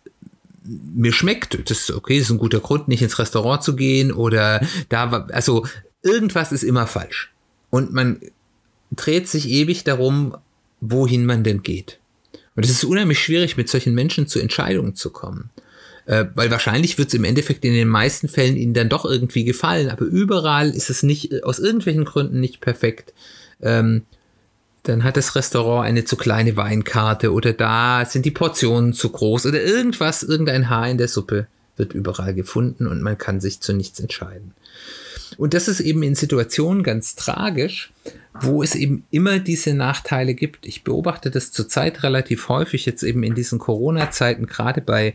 mir 0.63 1.13
schmeckt. 1.13 1.69
Das 1.69 1.81
ist 1.81 1.91
okay, 1.91 2.19
das 2.19 2.29
ist 2.29 2.31
ein 2.31 2.39
guter 2.39 2.61
Grund, 2.61 2.87
nicht 2.87 3.03
ins 3.03 3.19
Restaurant 3.19 3.65
zu 3.65 3.75
gehen 3.75 4.13
oder 4.13 4.65
da, 4.89 5.27
also 5.33 5.67
irgendwas 6.05 6.53
ist 6.53 6.63
immer 6.63 6.87
falsch. 6.87 7.33
Und 7.71 7.93
man 7.93 8.21
dreht 8.93 9.27
sich 9.27 9.49
ewig 9.49 9.83
darum, 9.83 10.37
wohin 10.81 11.27
man 11.27 11.43
denn 11.43 11.65
geht. 11.65 11.99
Und 12.55 12.65
es 12.65 12.71
ist 12.71 12.85
unheimlich 12.85 13.19
schwierig, 13.19 13.57
mit 13.57 13.69
solchen 13.69 13.95
Menschen 13.95 14.29
zu 14.29 14.39
Entscheidungen 14.39 14.95
zu 14.95 15.11
kommen. 15.11 15.51
Äh, 16.11 16.27
weil 16.35 16.51
wahrscheinlich 16.51 16.99
wird 16.99 17.07
es 17.07 17.15
im 17.15 17.23
Endeffekt 17.23 17.65
in 17.65 17.73
den 17.73 17.87
meisten 17.87 18.27
Fällen 18.27 18.57
ihnen 18.57 18.75
dann 18.75 18.89
doch 18.89 19.05
irgendwie 19.05 19.45
gefallen, 19.45 19.91
aber 19.91 20.07
überall 20.07 20.71
ist 20.71 20.91
es 20.91 21.05
nicht, 21.05 21.45
aus 21.45 21.61
irgendwelchen 21.61 22.05
Gründen 22.05 22.41
nicht 22.41 22.61
perfekt. 22.61 23.15
Ähm, 23.63 24.03
dann 24.83 25.05
hat 25.05 25.17
das 25.17 25.37
Restaurant 25.37 25.87
eine 25.87 26.05
zu 26.05 26.17
kleine 26.17 26.57
Weinkarte 26.57 27.33
oder 27.33 27.53
da 27.53 28.05
sind 28.05 28.27
die 28.27 28.33
Portionen 28.33 28.93
zu 28.93 29.11
groß 29.11 29.47
oder 29.47 29.63
irgendwas, 29.63 30.25
irgendein 30.25 30.69
Haar 30.69 30.91
in 30.91 30.99
der 30.99 31.07
Suppe 31.07 31.47
wird 31.77 31.93
überall 31.93 32.35
gefunden 32.35 32.89
und 32.89 33.03
man 33.03 33.17
kann 33.17 33.41
sich 33.41 33.61
zu 33.61 33.73
nichts 33.73 34.01
entscheiden. 34.01 34.53
Und 35.39 35.55
das 35.55 35.69
ist 35.69 35.79
eben 35.79 36.03
in 36.03 36.17
Situationen 36.17 36.83
ganz 36.83 37.15
tragisch, 37.15 37.93
wo 38.35 38.65
es 38.65 38.75
eben 38.75 39.05
immer 39.13 39.39
diese 39.39 39.75
Nachteile 39.75 40.35
gibt. 40.35 40.67
Ich 40.67 40.83
beobachte 40.83 41.31
das 41.31 41.53
zurzeit 41.53 42.03
relativ 42.03 42.49
häufig, 42.49 42.85
jetzt 42.85 43.05
eben 43.05 43.23
in 43.23 43.37
diesen 43.37 43.61
Corona-Zeiten, 43.61 44.47
gerade 44.47 44.81
bei, 44.81 45.15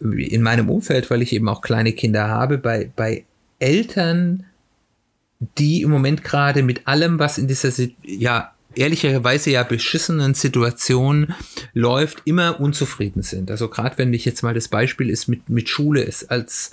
in 0.00 0.42
meinem 0.42 0.68
Umfeld, 0.68 1.10
weil 1.10 1.22
ich 1.22 1.32
eben 1.32 1.48
auch 1.48 1.62
kleine 1.62 1.92
Kinder 1.92 2.28
habe, 2.28 2.58
bei, 2.58 2.90
bei 2.94 3.24
Eltern, 3.58 4.44
die 5.58 5.82
im 5.82 5.90
Moment 5.90 6.24
gerade 6.24 6.62
mit 6.62 6.86
allem, 6.86 7.18
was 7.18 7.38
in 7.38 7.48
dieser, 7.48 7.70
ja, 8.02 8.52
ehrlicherweise 8.74 9.50
ja 9.50 9.62
beschissenen 9.62 10.34
Situation 10.34 11.34
läuft, 11.72 12.22
immer 12.24 12.60
unzufrieden 12.60 13.22
sind. 13.22 13.50
Also 13.50 13.68
gerade 13.68 13.98
wenn 13.98 14.12
ich 14.12 14.24
jetzt 14.24 14.42
mal 14.42 14.54
das 14.54 14.68
Beispiel 14.68 15.10
ist 15.10 15.28
mit, 15.28 15.48
mit 15.48 15.68
Schule 15.68 16.02
ist, 16.02 16.30
als 16.30 16.72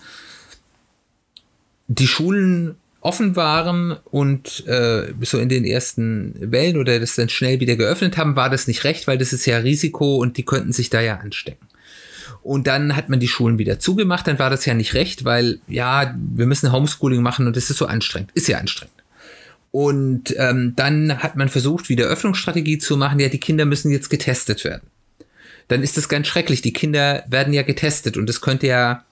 die 1.87 2.07
Schulen 2.07 2.75
offen 3.01 3.35
waren 3.35 3.97
und 4.05 4.65
äh, 4.67 5.13
so 5.21 5.37
in 5.37 5.49
den 5.49 5.65
ersten 5.65 6.35
Wellen 6.39 6.77
oder 6.77 6.99
das 6.99 7.15
dann 7.15 7.29
schnell 7.29 7.59
wieder 7.59 7.75
geöffnet 7.75 8.17
haben, 8.17 8.35
war 8.35 8.49
das 8.49 8.67
nicht 8.67 8.85
recht, 8.85 9.07
weil 9.07 9.17
das 9.17 9.33
ist 9.33 9.45
ja 9.45 9.57
Risiko 9.57 10.17
und 10.17 10.37
die 10.37 10.45
könnten 10.45 10.71
sich 10.71 10.89
da 10.89 11.01
ja 11.01 11.17
anstecken. 11.17 11.67
Und 12.43 12.67
dann 12.67 12.95
hat 12.95 13.09
man 13.09 13.21
die 13.21 13.27
Schulen 13.27 13.57
wieder 13.57 13.79
zugemacht, 13.79 14.27
dann 14.27 14.37
war 14.37 14.49
das 14.49 14.65
ja 14.65 14.73
nicht 14.73 14.93
recht, 14.93 15.23
weil 15.23 15.59
ja, 15.67 16.13
wir 16.17 16.45
müssen 16.45 16.71
Homeschooling 16.71 17.21
machen 17.21 17.47
und 17.47 17.55
das 17.55 17.69
ist 17.69 17.77
so 17.77 17.85
anstrengend. 17.85 18.31
Ist 18.33 18.49
ja 18.49 18.57
anstrengend. 18.57 18.95
Und 19.71 20.35
ähm, 20.37 20.73
dann 20.75 21.23
hat 21.23 21.35
man 21.35 21.49
versucht, 21.49 21.89
wieder 21.89 22.05
Öffnungsstrategie 22.05 22.77
zu 22.77 22.97
machen. 22.97 23.19
Ja, 23.19 23.29
die 23.29 23.39
Kinder 23.39 23.65
müssen 23.65 23.91
jetzt 23.91 24.09
getestet 24.09 24.63
werden. 24.65 24.87
Dann 25.69 25.81
ist 25.81 25.97
das 25.97 26.09
ganz 26.09 26.27
schrecklich. 26.27 26.61
Die 26.61 26.73
Kinder 26.73 27.23
werden 27.27 27.53
ja 27.53 27.63
getestet 27.63 28.17
und 28.17 28.27
das 28.27 28.41
könnte 28.41 28.67
ja 28.67 29.05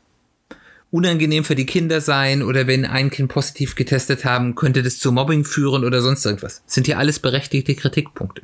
unangenehm 0.91 1.45
für 1.45 1.55
die 1.55 1.65
Kinder 1.65 2.01
sein 2.01 2.43
oder 2.43 2.67
wenn 2.67 2.85
ein 2.85 3.09
Kind 3.09 3.29
positiv 3.29 3.75
getestet 3.75 4.25
haben, 4.25 4.55
könnte 4.55 4.83
das 4.83 4.99
zu 4.99 5.13
Mobbing 5.13 5.45
führen 5.45 5.85
oder 5.85 6.01
sonst 6.01 6.25
irgendwas. 6.25 6.61
Das 6.65 6.75
sind 6.75 6.87
ja 6.87 6.97
alles 6.97 7.19
berechtigte 7.19 7.73
Kritikpunkte. 7.75 8.41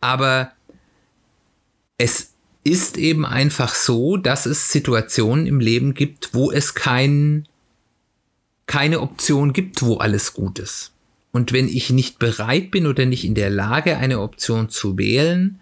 Aber 0.00 0.52
es 1.98 2.33
ist 2.64 2.96
eben 2.96 3.26
einfach 3.26 3.74
so, 3.74 4.16
dass 4.16 4.46
es 4.46 4.72
Situationen 4.72 5.46
im 5.46 5.60
Leben 5.60 5.94
gibt, 5.94 6.32
wo 6.32 6.50
es 6.50 6.74
kein, 6.74 7.46
keine 8.66 9.00
Option 9.00 9.52
gibt, 9.52 9.82
wo 9.82 9.98
alles 9.98 10.32
gut 10.32 10.58
ist. 10.58 10.92
Und 11.30 11.52
wenn 11.52 11.68
ich 11.68 11.90
nicht 11.90 12.18
bereit 12.18 12.70
bin 12.70 12.86
oder 12.86 13.04
nicht 13.04 13.24
in 13.24 13.34
der 13.34 13.50
Lage, 13.50 13.98
eine 13.98 14.20
Option 14.20 14.70
zu 14.70 14.96
wählen, 14.96 15.60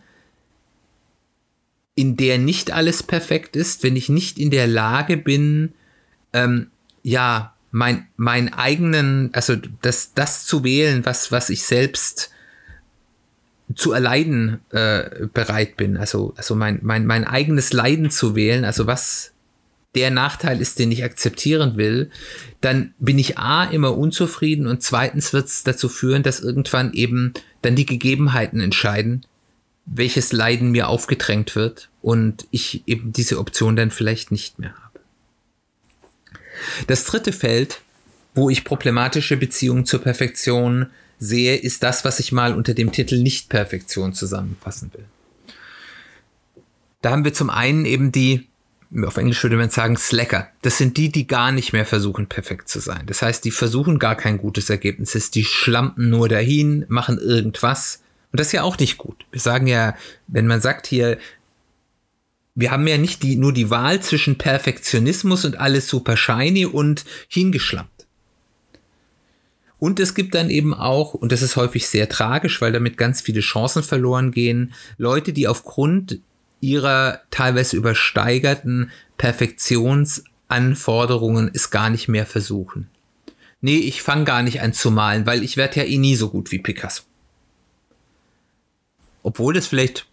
in 1.95 2.17
der 2.17 2.39
nicht 2.39 2.71
alles 2.71 3.03
perfekt 3.03 3.57
ist, 3.57 3.83
wenn 3.83 3.97
ich 3.97 4.09
nicht 4.09 4.39
in 4.39 4.51
der 4.51 4.67
Lage 4.67 5.17
bin, 5.17 5.73
ähm, 6.33 6.71
ja, 7.03 7.55
mein, 7.71 8.07
mein 8.17 8.53
eigenen, 8.53 9.31
also 9.33 9.57
das, 9.57 10.13
das 10.15 10.45
zu 10.47 10.63
wählen, 10.63 11.05
was, 11.05 11.33
was 11.33 11.51
ich 11.51 11.63
selbst 11.65 12.32
zu 13.75 13.93
erleiden 13.93 14.61
äh, 14.71 15.27
bereit 15.33 15.77
bin, 15.77 15.97
also, 15.97 16.35
also 16.37 16.55
mein, 16.55 16.81
mein, 16.83 17.07
mein 17.07 17.25
eigenes 17.25 17.73
Leiden 17.73 18.11
zu 18.11 18.35
wählen, 18.35 18.65
also 18.65 18.87
was 18.87 19.33
der 19.95 20.11
Nachteil 20.11 20.61
ist, 20.61 20.79
den 20.79 20.91
ich 20.91 21.05
akzeptieren 21.05 21.77
will, 21.77 22.11
dann 22.61 22.95
bin 22.99 23.19
ich 23.19 23.39
A 23.39 23.65
immer 23.65 23.97
unzufrieden 23.97 24.67
und 24.67 24.83
zweitens 24.83 25.33
wird 25.33 25.47
es 25.47 25.65
dazu 25.65 25.89
führen, 25.89 26.23
dass 26.23 26.41
irgendwann 26.41 26.93
eben 26.95 27.35
dann 27.61 27.77
die 27.77 27.87
Gegebenheiten 27.87 28.61
entscheiden, 28.61 29.27
welches 29.85 30.33
Leiden 30.33 30.71
mir 30.71 30.89
aufgedrängt 30.89 31.55
wird 31.57 31.91
und 32.01 32.47
ich 32.51 32.83
eben 32.87 33.13
diese 33.13 33.39
Option 33.39 33.77
dann 33.77 33.91
vielleicht 33.91 34.31
nicht 34.31 34.59
mehr 34.59 34.75
habe. 34.75 35.01
Das 36.87 37.05
dritte 37.05 37.33
Feld, 37.33 37.81
wo 38.35 38.49
ich 38.49 38.65
problematische 38.65 39.37
Beziehungen 39.37 39.85
zur 39.85 40.01
Perfektion 40.01 40.87
sehe, 41.23 41.57
ist 41.57 41.83
das, 41.83 42.05
was 42.05 42.19
ich 42.19 42.33
mal 42.33 42.55
unter 42.55 42.75
dem 42.75 42.93
Titel 42.93 43.23
Nicht-Perfektion 43.23 44.13
zusammenfassen 44.13 44.91
will. 44.93 45.05
Da 47.01 47.11
haben 47.11 47.25
wir 47.25 47.33
zum 47.33 47.51
einen 47.51 47.85
eben 47.85 48.13
die 48.13 48.49
auf 49.07 49.17
Englisch 49.17 49.43
würde 49.43 49.57
man 49.57 49.71
sagen 49.71 49.97
Slacker. 49.97 50.49
Das 50.61 50.77
sind 50.77 50.99
die, 50.99 51.11
die 51.11 51.27
gar 51.27 51.51
nicht 51.51 51.73
mehr 51.73 51.87
versuchen, 51.87 52.27
perfekt 52.27 52.69
zu 52.69 52.79
sein. 52.79 53.07
Das 53.07 53.23
heißt, 53.23 53.43
die 53.43 53.51
versuchen 53.51 53.99
gar 53.99 54.17
kein 54.17 54.37
gutes 54.37 54.69
Ergebnis. 54.69 55.31
Die 55.31 55.45
schlampen 55.45 56.11
nur 56.11 56.29
dahin, 56.29 56.85
machen 56.89 57.19
irgendwas. 57.19 58.03
Und 58.31 58.39
das 58.39 58.49
ist 58.49 58.53
ja 58.53 58.63
auch 58.63 58.79
nicht 58.79 58.99
gut. 58.99 59.25
Wir 59.31 59.41
sagen 59.41 59.67
ja, 59.67 59.97
wenn 60.27 60.47
man 60.47 60.61
sagt 60.61 60.87
hier, 60.87 61.19
wir 62.55 62.71
haben 62.71 62.87
ja 62.87 62.99
nicht 62.99 63.23
die, 63.23 63.37
nur 63.37 63.55
die 63.55 63.71
Wahl 63.71 64.03
zwischen 64.03 64.37
Perfektionismus 64.37 65.47
und 65.47 65.59
alles 65.59 65.89
super 65.89 66.19
shiny 66.19 66.67
und 66.67 67.07
hingeschlampt. 67.29 68.02
Und 69.83 69.99
es 69.99 70.15
gibt 70.15 70.37
dann 70.37 70.49
eben 70.49 70.75
auch, 70.75 71.13
und 71.13 71.33
das 71.33 71.43
ist 71.43 71.57
häufig 71.57 71.89
sehr 71.89 72.09
tragisch, 72.09 72.61
weil 72.61 72.71
damit 72.71 72.97
ganz 72.97 73.21
viele 73.21 73.41
Chancen 73.41 73.83
verloren 73.83 74.31
gehen, 74.31 74.75
Leute, 74.97 75.33
die 75.33 75.49
aufgrund 75.49 76.21
ihrer 76.61 77.23
teilweise 77.33 77.77
übersteigerten 77.77 78.93
Perfektionsanforderungen 79.19 81.51
es 81.53 81.71
gar 81.71 81.91
nicht 81.91 82.07
mehr 82.07 82.27
versuchen. 82.27 82.91
Nee, 83.61 83.79
ich 83.79 84.03
fange 84.03 84.25
gar 84.25 84.45
nicht 84.45 84.61
an 84.61 84.73
zu 84.73 84.93
malen, 84.93 85.27
weil 85.27 85.43
ich 85.43 85.57
werde 85.57 85.81
ja 85.81 85.87
eh 85.87 85.99
nie 85.99 86.15
so 86.15 86.31
gut 86.31 86.53
wie 86.53 86.61
Picasso. 86.61 87.03
Obwohl 89.25 89.57
es 89.57 89.67
vielleicht 89.67 90.07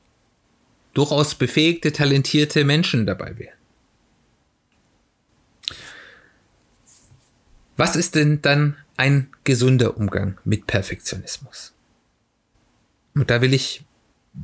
durchaus 0.96 1.36
befähigte, 1.36 1.92
talentierte 1.92 2.66
Menschen 2.66 3.06
dabei 3.06 3.38
wären. 3.38 3.54
Was 7.78 7.96
ist 7.96 8.16
denn 8.16 8.42
dann 8.42 8.76
ein 9.00 9.30
gesunder 9.46 9.98
Umgang 9.98 10.38
mit 10.44 10.68
Perfektionismus? 10.68 11.74
Und 13.16 13.30
da 13.30 13.42
will 13.42 13.54
ich 13.54 13.86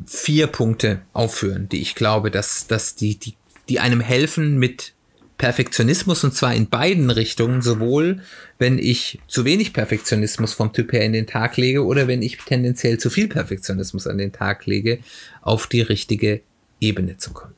vier 0.05 0.47
Punkte 0.47 1.01
aufführen, 1.13 1.69
die 1.69 1.81
ich 1.81 1.93
glaube, 1.93 2.31
dass, 2.31 2.67
dass 2.67 2.95
die, 2.95 3.17
die, 3.17 3.35
die 3.69 3.79
einem 3.79 4.01
helfen 4.01 4.57
mit 4.57 4.93
Perfektionismus 5.37 6.23
und 6.23 6.33
zwar 6.33 6.55
in 6.55 6.69
beiden 6.69 7.09
Richtungen, 7.09 7.61
sowohl 7.61 8.21
wenn 8.57 8.79
ich 8.79 9.19
zu 9.27 9.43
wenig 9.43 9.73
Perfektionismus 9.73 10.53
vom 10.53 10.71
Typ 10.71 10.93
her 10.93 11.03
in 11.03 11.11
den 11.11 11.27
Tag 11.27 11.57
lege 11.57 11.83
oder 11.83 12.07
wenn 12.07 12.21
ich 12.21 12.37
tendenziell 12.37 12.97
zu 12.97 13.09
viel 13.09 13.27
Perfektionismus 13.27 14.07
an 14.07 14.17
den 14.17 14.31
Tag 14.31 14.65
lege, 14.65 14.99
auf 15.41 15.67
die 15.67 15.81
richtige 15.81 16.41
Ebene 16.79 17.17
zu 17.17 17.33
kommen. 17.33 17.53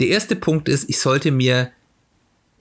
Der 0.00 0.08
erste 0.08 0.36
Punkt 0.36 0.68
ist, 0.68 0.90
ich 0.90 0.98
sollte 0.98 1.30
mir 1.30 1.70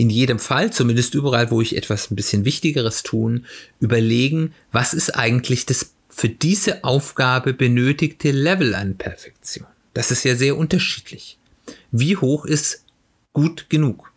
in 0.04 0.10
jedem 0.10 0.38
Fall, 0.38 0.74
zumindest 0.74 1.16
überall, 1.16 1.50
wo 1.50 1.62
ich 1.62 1.78
etwas 1.78 2.12
ein 2.12 2.18
bisschen 2.18 2.44
Wichtigeres 2.44 3.04
tun, 3.04 3.46
überlegen, 3.80 4.54
was 4.74 4.94
ist 4.94 5.12
eigentlich 5.12 5.66
das 5.66 5.94
für 6.10 6.28
diese 6.28 6.84
Aufgabe 6.84 7.54
benötigte 7.54 8.32
Level 8.32 8.76
an 8.76 8.98
Perfektion. 8.98 9.66
Das 9.94 10.12
ist 10.12 10.26
ja 10.26 10.36
sehr 10.36 10.58
unterschiedlich. 10.58 11.38
Wie 11.92 12.18
hoch 12.18 12.44
ist 12.44 12.84
gut 13.32 13.70
genug? 13.70 14.12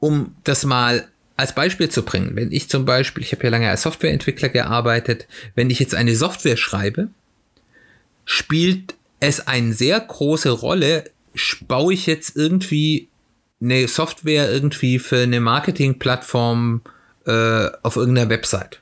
Um 0.00 0.36
das 0.44 0.66
mal 0.66 1.08
als 1.36 1.54
Beispiel 1.54 1.88
zu 1.88 2.02
bringen, 2.02 2.36
wenn 2.36 2.52
ich 2.52 2.68
zum 2.68 2.84
Beispiel, 2.84 3.22
ich 3.22 3.32
habe 3.32 3.44
ja 3.44 3.50
lange 3.50 3.70
als 3.70 3.82
Softwareentwickler 3.82 4.50
gearbeitet, 4.50 5.26
wenn 5.54 5.70
ich 5.70 5.78
jetzt 5.78 5.94
eine 5.94 6.14
Software 6.14 6.58
schreibe, 6.58 7.08
spielt 8.26 8.96
es 9.18 9.46
eine 9.46 9.72
sehr 9.72 9.98
große 9.98 10.50
Rolle, 10.50 11.04
baue 11.66 11.94
ich 11.94 12.04
jetzt 12.04 12.36
irgendwie 12.36 13.08
eine 13.60 13.88
Software 13.88 14.50
irgendwie 14.50 14.98
für 14.98 15.22
eine 15.22 15.40
Marketingplattform 15.40 16.82
äh, 17.26 17.68
auf 17.82 17.96
irgendeiner 17.96 18.30
Website 18.30 18.80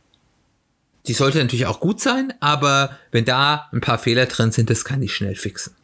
die 1.09 1.15
sollte 1.15 1.39
natürlich 1.39 1.67
auch 1.67 1.81
gut 1.81 2.01
sein, 2.01 2.33
aber 2.41 2.99
wenn 3.13 3.25
da 3.25 3.69
ein 3.73 3.81
paar 3.81 3.99
Fehler 3.99 4.27
drin 4.27 4.51
sind, 4.51 4.71
das 4.71 4.85
kann 4.85 5.03
ich 5.03 5.15
schnell 5.15 5.37
fixen. 5.37 5.75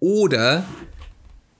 Oder 0.00 0.64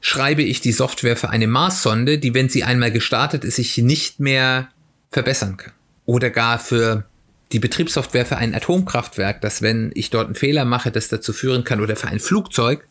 schreibe 0.00 0.42
ich 0.42 0.60
die 0.60 0.72
Software 0.72 1.16
für 1.16 1.30
eine 1.30 1.46
Marssonde, 1.46 2.18
die, 2.18 2.34
wenn 2.34 2.48
sie 2.48 2.64
einmal 2.64 2.90
gestartet 2.90 3.44
ist, 3.44 3.56
sich 3.56 3.76
nicht 3.78 4.20
mehr 4.20 4.68
verbessern 5.10 5.56
kann. 5.56 5.72
Oder 6.04 6.30
gar 6.30 6.58
für 6.58 7.04
die 7.52 7.58
Betriebssoftware 7.58 8.26
für 8.26 8.36
ein 8.38 8.54
Atomkraftwerk, 8.54 9.40
dass 9.40 9.62
wenn 9.62 9.90
ich 9.94 10.10
dort 10.10 10.26
einen 10.26 10.34
Fehler 10.34 10.64
mache, 10.64 10.90
das 10.90 11.08
dazu 11.08 11.32
führen 11.32 11.64
kann, 11.64 11.80
oder 11.80 11.96
für 11.96 12.08
ein 12.08 12.20
Flugzeug, 12.20 12.86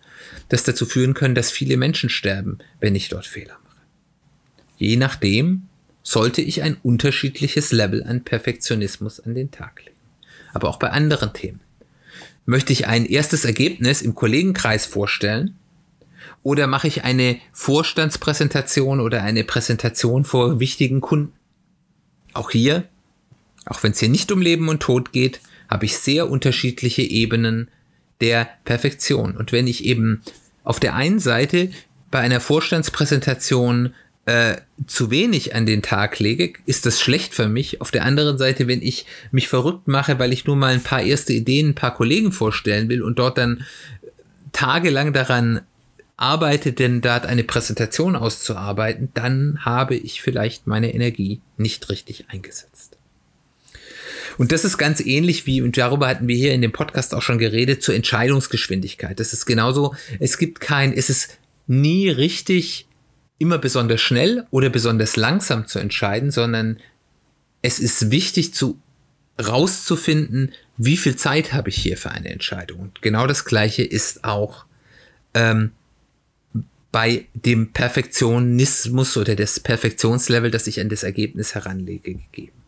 das 0.50 0.64
dazu 0.64 0.86
führen 0.86 1.14
kann, 1.14 1.36
dass 1.36 1.52
viele 1.52 1.78
Menschen 1.78 2.10
sterben, 2.10 2.60
wenn 2.80 2.96
ich 2.96 3.10
dort 3.10 3.26
Fehler 3.26 3.58
mache. 3.64 3.82
Je 4.78 4.96
nachdem 4.98 5.64
sollte 6.04 6.42
ich 6.42 6.62
ein 6.62 6.78
unterschiedliches 6.84 7.72
Level 7.72 8.04
an 8.04 8.24
Perfektionismus 8.24 9.20
an 9.20 9.34
den 9.34 9.52
Tag 9.52 9.84
legen. 9.84 9.98
Aber 10.54 10.70
auch 10.70 10.78
bei 10.78 10.92
anderen 10.92 11.34
Themen. 11.34 11.62
Möchte 12.46 12.74
ich 12.74 12.88
ein 12.88 13.06
erstes 13.06 13.44
Ergebnis 13.44 14.02
im 14.02 14.14
Kollegenkreis 14.14 14.86
vorstellen? 14.86 15.56
Oder 16.44 16.68
mache 16.68 16.88
ich 16.88 17.04
eine 17.04 17.40
Vorstandspräsentation 17.54 19.00
oder 19.00 19.24
eine 19.24 19.44
Präsentation 19.44 20.26
vor 20.26 20.60
wichtigen 20.60 21.02
Kunden? 21.02 21.34
Auch 22.34 22.52
hier 22.52 22.88
auch 23.66 23.82
wenn 23.84 23.92
es 23.92 24.00
hier 24.00 24.10
nicht 24.10 24.32
um 24.32 24.42
Leben 24.42 24.70
und 24.70 24.82
Tod 24.82 25.12
geht, 25.12 25.42
habe 25.68 25.86
ich 25.86 25.98
sehr 25.98 26.30
unterschiedliche 26.30 27.02
Ebenen 27.02 27.70
der 28.21 28.47
Perfektion. 28.63 29.36
Und 29.36 29.51
wenn 29.51 29.67
ich 29.67 29.86
eben 29.86 30.21
auf 30.63 30.80
der 30.80 30.95
einen 30.95 31.19
Seite 31.19 31.69
bei 32.12 32.19
einer 32.19 32.39
Vorstandspräsentation 32.39 33.93
äh, 34.25 34.56
zu 34.88 35.12
wenig 35.12 35.54
an 35.54 35.65
den 35.65 35.82
Tag 35.82 36.19
lege, 36.19 36.54
ist 36.65 36.86
das 36.86 36.99
schlecht 36.99 37.34
für 37.34 37.47
mich. 37.47 37.82
Auf 37.82 37.91
der 37.91 38.04
anderen 38.04 38.38
Seite, 38.38 38.67
wenn 38.67 38.82
ich 38.82 39.06
mich 39.32 39.47
verrückt 39.47 39.88
mache, 39.88 40.17
weil 40.17 40.34
ich 40.34 40.45
nur 40.45 40.56
mal 40.56 40.73
ein 40.73 40.84
paar 40.84 41.01
erste 41.01 41.34
Ideen 41.34 41.69
ein 41.69 41.75
paar 41.75 41.93
Kollegen 41.93 42.32
vorstellen 42.32 42.89
will 42.89 43.04
und 43.04 43.19
dort 43.19 43.38
dann 43.38 43.63
tagelang 44.51 45.13
daran 45.13 45.62
arbeite, 46.17 46.73
denn 46.73 47.01
dort 47.01 47.25
eine 47.25 47.43
Präsentation 47.43 48.15
auszuarbeiten, 48.15 49.10
dann 49.13 49.60
habe 49.65 49.95
ich 49.95 50.21
vielleicht 50.21 50.65
meine 50.65 50.93
Energie 50.93 51.41
nicht 51.58 51.89
richtig 51.89 52.30
eingesetzt. 52.30 52.95
Und 54.38 54.52
das 54.52 54.65
ist 54.65 54.78
ganz 54.78 55.00
ähnlich 55.00 55.45
wie, 55.45 55.62
und 55.62 55.78
darüber 55.78 56.08
hatten 56.08 56.28
wir 56.28 56.36
hier 56.36 56.54
in 56.54 56.62
dem 56.62 56.71
Podcast 56.71 57.13
auch 57.13 57.21
schon 57.21 57.38
geredet, 57.38 57.84
zur 57.84 57.95
Entscheidungsgeschwindigkeit. 57.95 59.19
Das 59.19 59.34
ist 59.34 59.45
genauso, 59.45 59.95
es 60.19 60.38
gibt 60.38 60.60
kein, 60.60 60.93
es 60.93 61.10
ist 61.10 61.38
nie 61.67 62.10
richtig, 62.10 62.88
immer 63.38 63.58
besonders 63.58 64.02
schnell 64.02 64.45
oder 64.52 64.69
besonders 64.69 65.15
langsam 65.15 65.67
zu 65.67 65.80
entscheiden, 65.80 66.32
sondern 66.32 66.80
es 67.62 67.80
ist 67.80 68.12
wichtig 68.12 68.54
zu 68.54 68.80
rauszufinden, 69.41 70.54
wie 70.78 70.98
viel 70.98 71.15
Zeit 71.15 71.52
habe 71.54 71.69
ich 71.69 71.78
hier 71.78 71.98
für 71.98 72.12
eine 72.12 72.30
Entscheidung. 72.30 72.80
Und 72.80 73.02
genau 73.02 73.28
das 73.28 73.45
Gleiche 73.45 73.84
ist 73.84 74.24
auch 74.24 74.65
ähm, 75.34 75.71
bei 76.91 77.26
dem 77.34 77.74
Perfektionismus 77.74 79.17
oder 79.17 79.36
das 79.36 79.60
Perfektionslevel, 79.60 80.52
das 80.52 80.67
ich 80.67 80.80
an 80.80 80.88
das 80.88 81.04
Ergebnis 81.04 81.54
heranlege, 81.56 82.13
gegeben. 82.13 82.64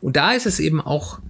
Und 0.00 0.16
da 0.16 0.32
ist 0.32 0.46
es 0.46 0.60
eben 0.60 0.80
auch 0.80 1.20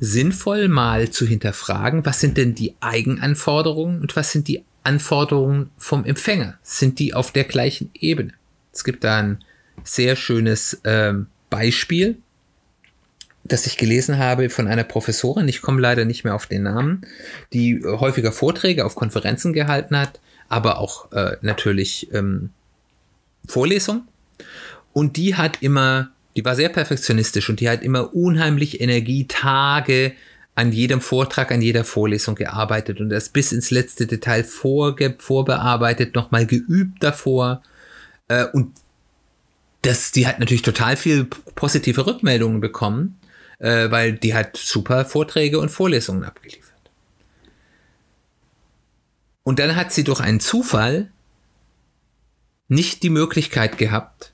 sinnvoll, 0.00 0.68
mal 0.68 1.10
zu 1.10 1.26
hinterfragen, 1.26 2.04
was 2.04 2.20
sind 2.20 2.36
denn 2.36 2.54
die 2.54 2.74
Eigenanforderungen 2.80 4.00
und 4.00 4.16
was 4.16 4.32
sind 4.32 4.48
die 4.48 4.64
Anforderungen 4.82 5.70
vom 5.78 6.04
Empfänger? 6.04 6.58
Sind 6.62 6.98
die 6.98 7.14
auf 7.14 7.30
der 7.30 7.44
gleichen 7.44 7.90
Ebene? 7.94 8.32
Es 8.72 8.84
gibt 8.84 9.04
da 9.04 9.18
ein 9.18 9.44
sehr 9.84 10.16
schönes 10.16 10.80
ähm, 10.84 11.26
Beispiel, 11.50 12.18
das 13.44 13.66
ich 13.66 13.76
gelesen 13.76 14.18
habe 14.18 14.50
von 14.50 14.68
einer 14.68 14.84
Professorin, 14.84 15.48
ich 15.48 15.62
komme 15.62 15.80
leider 15.80 16.04
nicht 16.04 16.24
mehr 16.24 16.34
auf 16.34 16.46
den 16.46 16.62
Namen, 16.62 17.02
die 17.52 17.82
häufiger 17.84 18.32
Vorträge 18.32 18.84
auf 18.84 18.94
Konferenzen 18.94 19.52
gehalten 19.52 19.96
hat, 19.96 20.20
aber 20.48 20.78
auch 20.78 21.12
äh, 21.12 21.36
natürlich 21.42 22.12
ähm, 22.12 22.50
Vorlesungen. 23.46 24.08
Und 24.92 25.16
die 25.16 25.36
hat 25.36 25.62
immer 25.62 26.10
die 26.36 26.44
war 26.44 26.54
sehr 26.54 26.68
perfektionistisch 26.68 27.48
und 27.50 27.60
die 27.60 27.68
hat 27.68 27.82
immer 27.82 28.14
unheimlich 28.14 28.80
Energie, 28.80 29.26
Tage 29.26 30.14
an 30.54 30.72
jedem 30.72 31.00
Vortrag, 31.00 31.50
an 31.50 31.62
jeder 31.62 31.84
Vorlesung 31.84 32.34
gearbeitet 32.34 33.00
und 33.00 33.10
das 33.10 33.30
bis 33.30 33.52
ins 33.52 33.70
letzte 33.70 34.06
Detail 34.06 34.44
vorge 34.44 35.14
vorbearbeitet, 35.18 36.14
nochmal 36.14 36.46
geübt 36.46 37.02
davor. 37.02 37.62
Äh, 38.28 38.46
und 38.52 38.72
das, 39.82 40.12
die 40.12 40.26
hat 40.26 40.38
natürlich 40.38 40.62
total 40.62 40.96
viel 40.96 41.24
positive 41.24 42.06
Rückmeldungen 42.06 42.60
bekommen, 42.60 43.18
äh, 43.58 43.90
weil 43.90 44.12
die 44.12 44.34
hat 44.34 44.56
super 44.56 45.04
Vorträge 45.04 45.58
und 45.58 45.70
Vorlesungen 45.70 46.24
abgeliefert. 46.24 46.72
Und 49.42 49.58
dann 49.58 49.74
hat 49.74 49.92
sie 49.92 50.04
durch 50.04 50.20
einen 50.20 50.40
Zufall 50.40 51.10
nicht 52.68 53.02
die 53.02 53.10
Möglichkeit 53.10 53.76
gehabt, 53.76 54.31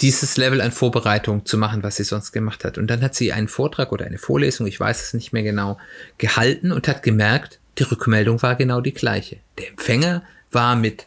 dieses 0.00 0.36
Level 0.36 0.60
an 0.60 0.72
Vorbereitung 0.72 1.46
zu 1.46 1.56
machen, 1.56 1.82
was 1.82 1.96
sie 1.96 2.04
sonst 2.04 2.32
gemacht 2.32 2.64
hat. 2.64 2.78
Und 2.78 2.88
dann 2.88 3.02
hat 3.02 3.14
sie 3.14 3.32
einen 3.32 3.48
Vortrag 3.48 3.92
oder 3.92 4.06
eine 4.06 4.18
Vorlesung, 4.18 4.66
ich 4.66 4.80
weiß 4.80 5.02
es 5.02 5.14
nicht 5.14 5.32
mehr 5.32 5.42
genau, 5.42 5.78
gehalten 6.18 6.72
und 6.72 6.88
hat 6.88 7.02
gemerkt, 7.02 7.60
die 7.78 7.84
Rückmeldung 7.84 8.42
war 8.42 8.56
genau 8.56 8.80
die 8.80 8.92
gleiche. 8.92 9.38
Der 9.58 9.68
Empfänger 9.68 10.22
war 10.50 10.76
mit 10.76 11.06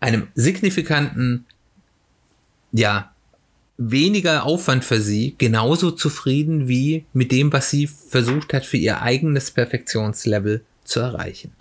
einem 0.00 0.28
signifikanten, 0.34 1.46
ja, 2.72 3.10
weniger 3.76 4.44
Aufwand 4.44 4.84
für 4.84 5.00
sie 5.00 5.34
genauso 5.36 5.90
zufrieden 5.90 6.68
wie 6.68 7.06
mit 7.12 7.32
dem, 7.32 7.52
was 7.52 7.70
sie 7.70 7.86
versucht 7.86 8.52
hat, 8.52 8.64
für 8.64 8.76
ihr 8.76 9.02
eigenes 9.02 9.50
Perfektionslevel 9.50 10.64
zu 10.84 11.00
erreichen. 11.00 11.52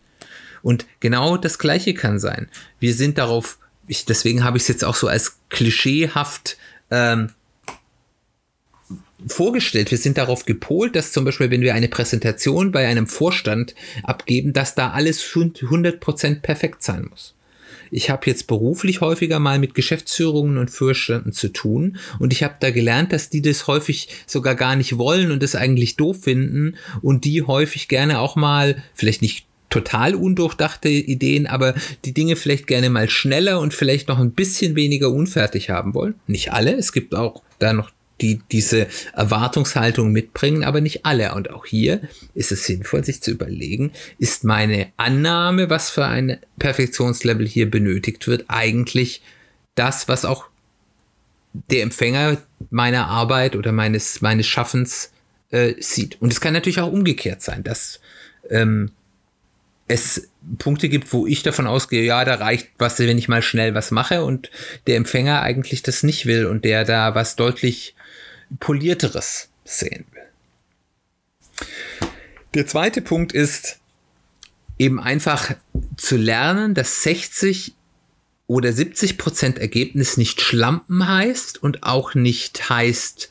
Und 0.62 0.86
genau 1.00 1.38
das 1.38 1.58
Gleiche 1.60 1.94
kann 1.94 2.20
sein. 2.20 2.50
Wir 2.80 2.94
sind 2.94 3.18
darauf 3.18 3.58
ich, 3.88 4.06
deswegen 4.06 4.44
habe 4.44 4.58
ich 4.58 4.64
es 4.64 4.70
jetzt 4.70 4.84
auch 4.84 4.96
so 4.96 5.08
als 5.08 5.40
klischeehaft 5.50 6.58
ähm, 6.92 7.30
vorgestellt. 9.28 9.92
Wir 9.92 9.98
sind 9.98 10.18
darauf 10.18 10.46
gepolt, 10.46 10.96
dass 10.96 11.12
zum 11.12 11.26
Beispiel, 11.26 11.50
wenn 11.50 11.62
wir 11.62 11.74
eine 11.74 11.88
Präsentation 11.88 12.72
bei 12.72 12.88
einem 12.88 13.08
Vorstand 13.08 13.76
abgeben, 14.04 14.54
dass 14.54 14.76
da 14.76 14.92
alles 14.92 15.24
100% 15.24 16.42
perfekt 16.42 16.84
sein 16.84 17.08
muss. 17.10 17.36
Ich 17.92 18.10
habe 18.10 18.26
jetzt 18.26 18.48
beruflich 18.48 19.02
häufiger 19.02 19.38
mal 19.38 19.60
mit 19.60 19.76
Geschäftsführungen 19.76 20.58
und 20.58 20.72
Vorständen 20.72 21.32
zu 21.32 21.50
tun 21.50 21.98
und 22.18 22.34
ich 22.34 22.42
habe 22.42 22.56
da 22.60 22.72
gelernt, 22.72 23.14
dass 23.14 23.30
die 23.30 23.44
das 23.44 23.68
häufig 23.68 24.10
sogar 24.26 24.56
gar 24.56 24.76
nicht 24.76 24.98
wollen 24.98 25.30
und 25.30 25.44
das 25.44 25.56
eigentlich 25.56 25.96
doof 25.96 26.24
finden 26.24 26.76
und 27.04 27.24
die 27.24 27.44
häufig 27.44 27.88
gerne 27.88 28.20
auch 28.20 28.36
mal, 28.36 28.82
vielleicht 28.96 29.22
nicht 29.22 29.46
total 29.74 30.14
undurchdachte 30.14 30.88
Ideen, 30.88 31.48
aber 31.48 31.74
die 32.06 32.14
Dinge 32.14 32.36
vielleicht 32.36 32.68
gerne 32.68 32.92
mal 32.92 33.10
schneller 33.10 33.60
und 33.60 33.74
vielleicht 33.74 34.08
noch 34.08 34.20
ein 34.20 34.32
bisschen 34.32 34.76
weniger 34.76 35.10
unfertig 35.10 35.72
haben 35.72 35.96
wollen. 35.96 36.14
Nicht 36.28 36.54
alle, 36.54 36.76
es 36.76 36.92
gibt 36.92 37.16
auch 37.16 37.42
da 37.58 37.74
noch 37.74 37.90
die 38.22 38.40
diese 38.52 38.86
Erwartungshaltung 39.14 40.12
mitbringen, 40.12 40.64
aber 40.64 40.80
nicht 40.80 41.08
alle. 41.08 41.34
Und 41.34 41.50
auch 41.50 41.66
hier 41.66 42.02
ist 42.36 42.52
es 42.52 42.68
sinnvoll, 42.68 43.04
sich 43.04 43.24
zu 43.24 43.32
überlegen, 43.32 43.92
ist 44.20 44.44
meine 44.44 44.90
Annahme, 44.98 45.72
was 45.72 45.90
für 45.90 46.06
ein 46.06 46.38
Perfektionslevel 46.60 47.48
hier 47.48 47.70
benötigt 47.70 48.28
wird, 48.28 48.46
eigentlich 48.50 49.24
das, 49.74 50.08
was 50.08 50.24
auch 50.24 50.46
der 51.72 51.82
Empfänger 51.82 52.38
meiner 52.70 53.08
Arbeit 53.08 53.56
oder 53.56 53.72
meines, 53.72 54.22
meines 54.22 54.46
Schaffens 54.46 55.12
äh, 55.50 55.74
sieht. 55.80 56.22
Und 56.22 56.32
es 56.32 56.42
kann 56.42 56.54
natürlich 56.54 56.80
auch 56.80 56.94
umgekehrt 56.94 57.42
sein, 57.42 57.64
dass 57.64 58.00
ähm, 58.52 58.92
es 59.88 60.30
Punkte 60.58 60.90
gibt, 60.90 61.12
wo 61.14 61.28
ich 61.28 61.44
davon 61.44 61.68
ausgehe, 61.68 62.04
ja, 62.04 62.24
da 62.26 62.36
reicht 62.36 62.70
was, 62.78 63.00
wenn 63.00 63.18
ich 63.18 63.28
mal 63.28 63.42
schnell 63.42 63.76
was 63.76 63.92
mache 63.92 64.24
und 64.24 64.50
der 64.88 64.98
Empfänger 64.98 65.42
eigentlich 65.42 65.84
das 65.84 66.04
nicht 66.04 66.26
will 66.26 66.46
und 66.46 66.66
der 66.66 66.86
da 66.86 67.16
was 67.16 67.36
deutlich 67.36 67.96
polierteres 68.60 69.50
sehen 69.66 70.06
will. 70.12 71.68
Der 72.54 72.68
zweite 72.68 73.02
Punkt 73.02 73.34
ist 73.34 73.80
eben 74.78 75.00
einfach 75.00 75.56
zu 75.98 76.18
lernen, 76.18 76.74
dass 76.74 77.04
60 77.04 77.74
oder 78.48 78.74
70 78.74 79.18
Prozent 79.18 79.60
Ergebnis 79.60 80.18
nicht 80.18 80.42
schlampen 80.42 81.08
heißt 81.08 81.62
und 81.62 81.84
auch 81.84 82.14
nicht 82.14 82.70
heißt 82.70 83.30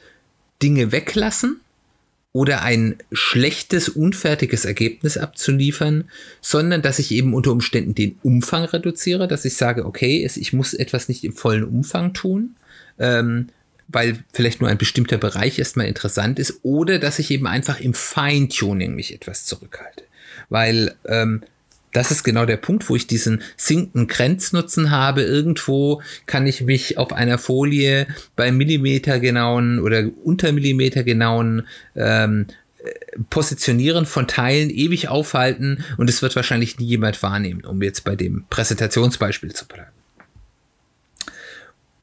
Dinge 0.62 0.92
weglassen, 0.92 1.62
oder 2.33 2.62
ein 2.62 2.97
schlechtes, 3.12 3.90
unfertiges 3.90 4.64
Ergebnis 4.64 5.18
abzuliefern, 5.18 6.05
sondern 6.40 6.81
dass 6.81 6.99
ich 6.99 7.12
eben 7.12 7.35
unter 7.35 7.53
Umständen 7.53 7.95
den 7.95 8.18
Umfang 8.23 8.64
reduziere, 8.64 9.29
dass 9.29 9.45
ich 9.45 9.57
sage, 9.57 9.85
okay, 9.85 10.25
ich 10.25 10.53
muss 10.53 10.73
etwas 10.73 11.09
nicht 11.09 11.25
im 11.25 11.35
vollen 11.35 11.64
Umfang 11.64 12.14
tun, 12.14 12.57
ähm, 12.99 13.49
weil 13.88 14.25
vielleicht 14.33 14.62
nur 14.62 14.71
ein 14.71 14.79
bestimmter 14.79 15.18
Bereich 15.18 15.59
erstmal 15.59 15.87
interessant 15.87 16.38
ist, 16.38 16.61
oder 16.62 16.99
dass 16.99 17.18
ich 17.18 17.31
eben 17.31 17.47
einfach 17.47 17.81
im 17.81 17.92
Feintuning 17.92 18.95
mich 18.95 19.12
etwas 19.12 19.45
zurückhalte. 19.45 20.05
Weil 20.49 20.95
ähm, 21.07 21.42
das 21.92 22.11
ist 22.11 22.24
genau 22.24 22.46
der 22.46 22.57
Punkt, 22.57 22.88
wo 22.88 22.96
ich 22.96 23.07
diesen 23.07 23.42
sinkenden 23.57 24.09
Grenznutzen 24.09 24.90
habe. 24.90 25.22
Irgendwo 25.22 26.02
kann 26.26 26.46
ich 26.46 26.62
mich 26.62 26.98
auf 26.98 27.12
einer 27.12 27.38
Folie 27.38 28.07
bei 28.35 28.50
Millimeter 28.50 29.20
genauen 29.20 29.78
oder 29.78 30.05
unter 30.24 30.52
Millimeter 30.52 31.05
genauen 31.05 31.66
ähm, 31.94 32.46
Positionieren 33.31 34.07
von 34.07 34.26
Teilen 34.26 34.68
ewig 34.68 35.07
aufhalten 35.07 35.85
und 35.98 36.11
es 36.11 36.20
wird 36.20 36.35
wahrscheinlich 36.35 36.78
nie 36.78 36.87
jemand 36.87 37.22
wahrnehmen, 37.22 37.64
um 37.64 37.81
jetzt 37.81 38.02
bei 38.02 38.16
dem 38.16 38.44
Präsentationsbeispiel 38.50 39.52
zu 39.52 39.68
bleiben. 39.68 39.92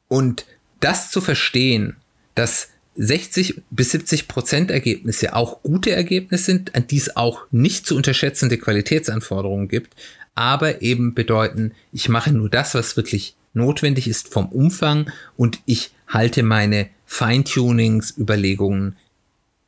Und 0.08 0.46
das 0.78 1.10
zu 1.10 1.20
verstehen, 1.20 1.96
dass 2.34 2.69
60 2.96 3.62
bis 3.70 3.92
70 3.92 4.28
Prozent 4.28 4.70
Ergebnisse 4.70 5.34
auch 5.34 5.62
gute 5.62 5.92
Ergebnisse 5.92 6.44
sind, 6.44 6.74
an 6.74 6.86
die 6.86 6.98
es 6.98 7.16
auch 7.16 7.42
nicht 7.50 7.86
zu 7.86 7.96
unterschätzende 7.96 8.58
Qualitätsanforderungen 8.58 9.68
gibt, 9.68 9.94
aber 10.34 10.82
eben 10.82 11.14
bedeuten, 11.14 11.72
ich 11.92 12.08
mache 12.08 12.32
nur 12.32 12.48
das, 12.48 12.74
was 12.74 12.96
wirklich 12.96 13.36
notwendig 13.52 14.08
ist 14.08 14.28
vom 14.28 14.46
Umfang 14.46 15.10
und 15.36 15.60
ich 15.66 15.92
halte 16.06 16.42
meine 16.42 16.88
Feintunings, 17.06 18.16
Überlegungen 18.16 18.96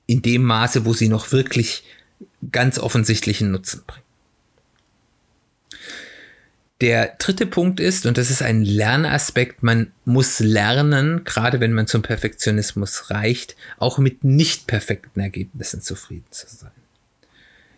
in 0.06 0.22
dem 0.22 0.42
Maße, 0.42 0.84
wo 0.84 0.92
sie 0.92 1.08
noch 1.08 1.32
wirklich 1.32 1.84
ganz 2.50 2.78
offensichtlichen 2.78 3.50
Nutzen 3.50 3.82
bringen. 3.86 4.01
Der 6.82 7.14
dritte 7.20 7.46
Punkt 7.46 7.78
ist, 7.78 8.06
und 8.06 8.18
das 8.18 8.28
ist 8.28 8.42
ein 8.42 8.60
Lernaspekt, 8.60 9.62
man 9.62 9.92
muss 10.04 10.40
lernen, 10.40 11.22
gerade 11.22 11.60
wenn 11.60 11.72
man 11.72 11.86
zum 11.86 12.02
Perfektionismus 12.02 13.08
reicht, 13.08 13.54
auch 13.78 13.98
mit 13.98 14.24
nicht 14.24 14.66
perfekten 14.66 15.20
Ergebnissen 15.20 15.80
zufrieden 15.80 16.26
zu 16.32 16.48
sein. 16.48 16.72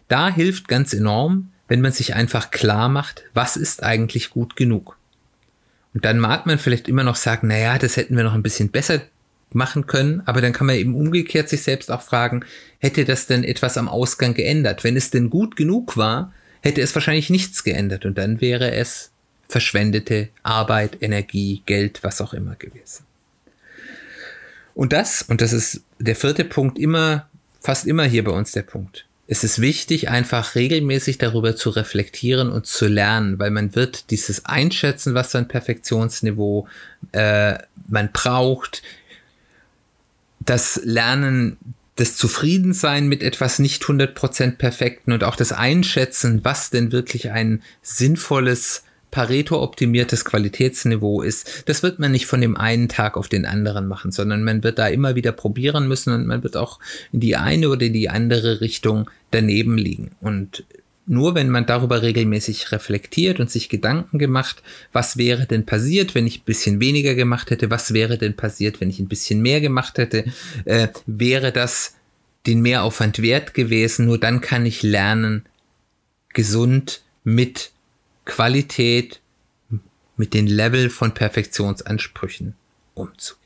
Da 0.09 0.31
hilft 0.31 0.69
ganz 0.69 0.95
enorm, 0.95 1.51
wenn 1.69 1.83
man 1.83 1.93
sich 1.93 2.15
einfach 2.15 2.51
klar 2.51 2.89
macht, 2.89 3.25
was 3.35 3.59
ist 3.59 3.83
eigentlich 3.83 4.31
gut 4.31 4.57
genug. 4.57 4.97
Und 5.93 6.07
dann 6.07 6.19
mag 6.19 6.47
man 6.47 6.59
vielleicht 6.59 6.89
immer 6.89 7.05
noch 7.05 7.17
sagen, 7.17 7.49
naja, 7.49 7.77
das 7.77 7.99
hätten 7.99 8.17
wir 8.17 8.25
noch 8.25 8.33
ein 8.33 8.43
bisschen 8.43 8.71
besser 8.71 9.03
machen 9.53 9.87
können, 9.87 10.23
aber 10.25 10.41
dann 10.41 10.55
kann 10.55 10.67
man 10.67 10.77
eben 10.77 10.95
umgekehrt 10.95 11.51
sich 11.51 11.63
selbst 11.63 11.91
auch 11.91 12.01
fragen, 12.01 12.43
hätte 12.79 13.05
das 13.05 13.27
denn 13.27 13.45
etwas 13.45 13.77
am 13.77 13.87
Ausgang 13.87 14.33
geändert? 14.33 14.83
Wenn 14.83 14.97
es 14.97 15.11
denn 15.11 15.29
gut 15.29 15.57
genug 15.57 15.99
war, 15.99 16.33
hätte 16.65 16.81
es 16.81 16.95
wahrscheinlich 16.95 17.31
nichts 17.31 17.63
geändert 17.65 18.05
und 18.05 18.19
dann 18.19 18.41
wäre 18.41 18.73
es 18.73 19.11
verschwendete 19.49 20.29
Arbeit, 20.43 20.99
Energie, 21.01 21.63
Geld, 21.67 22.03
was 22.03 22.21
auch 22.21 22.35
immer 22.35 22.57
gewesen. 22.57 23.05
Und 24.75 24.93
das, 24.93 25.23
und 25.23 25.41
das 25.41 25.53
ist 25.53 25.83
der 25.99 26.17
vierte 26.17 26.45
Punkt, 26.45 26.79
immer, 26.79 27.29
fast 27.61 27.87
immer 27.87 28.05
hier 28.05 28.25
bei 28.25 28.33
uns 28.33 28.53
der 28.53 28.63
Punkt 28.63 29.07
es 29.27 29.43
ist 29.43 29.61
wichtig, 29.61 30.11
einfach 30.11 30.55
regelmäßig 30.55 31.19
darüber 31.19 31.57
zu 31.57 31.71
reflektieren 31.71 32.51
und 32.51 32.67
zu 32.67 32.89
lernen, 32.89 33.39
weil 33.39 33.51
man 33.51 33.75
wird 33.75 34.11
dieses 34.11 34.45
einschätzen, 34.45 35.15
was 35.15 35.31
für 35.31 35.39
ein 35.39 35.49
Perfektionsniveau 35.49 36.69
äh, 37.13 37.59
man 37.89 38.11
braucht, 38.13 38.83
das 40.41 40.81
Lernen, 40.85 41.57
das 41.97 42.17
Zufriedensein 42.17 43.07
mit 43.07 43.23
etwas 43.23 43.59
nicht 43.59 43.83
100% 43.83 44.57
perfekten 44.57 45.13
und 45.13 45.25
auch 45.25 45.37
das 45.37 45.53
Einschätzen, 45.53 46.45
was 46.45 46.71
denn 46.71 46.93
wirklich 46.93 47.31
ein 47.31 47.63
sinnvolles 47.83 48.83
Pareto-optimiertes 49.13 50.25
Qualitätsniveau 50.25 51.23
ist, 51.23 51.63
das 51.67 51.85
wird 51.85 52.01
man 52.01 52.11
nicht 52.11 52.27
von 52.27 52.41
dem 52.41 52.57
einen 52.57 52.89
Tag 52.89 53.17
auf 53.17 53.29
den 53.29 53.47
anderen 53.47 53.87
machen, 53.87 54.11
sondern 54.11 54.43
man 54.43 54.65
wird 54.65 54.81
da 54.81 54.89
immer 54.89 55.15
wieder 55.15 55.31
probieren 55.31 55.87
müssen 55.87 56.13
und 56.13 56.27
man 56.27 56.43
wird 56.43 56.57
auch 56.57 56.81
in 57.13 57.21
die 57.21 57.37
eine 57.37 57.69
oder 57.69 57.89
die 57.89 58.09
andere 58.09 58.61
Richtung 58.61 59.09
daneben 59.31 59.79
liegen. 59.79 60.17
Und 60.21 60.65
nur 61.07 61.35
wenn 61.35 61.51
man 61.51 61.67
darüber 61.67 62.03
regelmäßig 62.03 62.73
reflektiert 62.73 63.41
und 63.41 63.51
sich 63.51 63.69
Gedanken 63.69 64.19
gemacht, 64.19 64.63
was 64.93 65.17
wäre 65.17 65.47
denn 65.47 65.67
passiert, 65.67 66.15
wenn 66.15 66.27
ich 66.27 66.41
ein 66.41 66.45
bisschen 66.45 66.81
weniger 66.81 67.15
gemacht 67.15 67.51
hätte, 67.51 67.71
was 67.71 67.93
wäre 67.93 68.17
denn 68.19 68.37
passiert, 68.37 68.81
wenn 68.81 68.91
ich 68.91 69.01
ein 69.01 69.09
bisschen 69.09 69.43
mehr 69.43 69.61
gemacht 69.61 69.99
hätte, 69.99 70.25
äh, 70.65 70.89
wäre 71.07 71.53
das 71.53 71.97
den 72.47 72.61
Mehraufwand 72.61 73.21
wert 73.23 73.55
gewesen, 73.55 74.07
nur 74.07 74.19
dann 74.19 74.41
kann 74.41 74.67
ich 74.67 74.83
lernen, 74.83 75.45
gesund 76.33 77.03
mit 77.23 77.71
Qualität 78.25 79.21
mit 80.17 80.35
den 80.35 80.47
Level 80.47 80.91
von 80.91 81.13
Perfektionsansprüchen 81.13 82.55
umzugehen. 82.95 83.44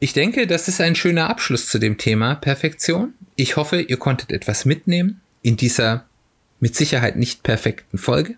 Ich 0.00 0.12
denke, 0.12 0.46
das 0.46 0.68
ist 0.68 0.80
ein 0.80 0.94
schöner 0.94 1.28
Abschluss 1.28 1.66
zu 1.66 1.80
dem 1.80 1.98
Thema 1.98 2.36
Perfektion. 2.36 3.14
Ich 3.34 3.56
hoffe, 3.56 3.80
ihr 3.80 3.96
konntet 3.96 4.30
etwas 4.30 4.64
mitnehmen 4.64 5.20
in 5.42 5.56
dieser 5.56 6.06
mit 6.60 6.76
Sicherheit 6.76 7.16
nicht 7.16 7.42
perfekten 7.42 7.98
Folge. 7.98 8.36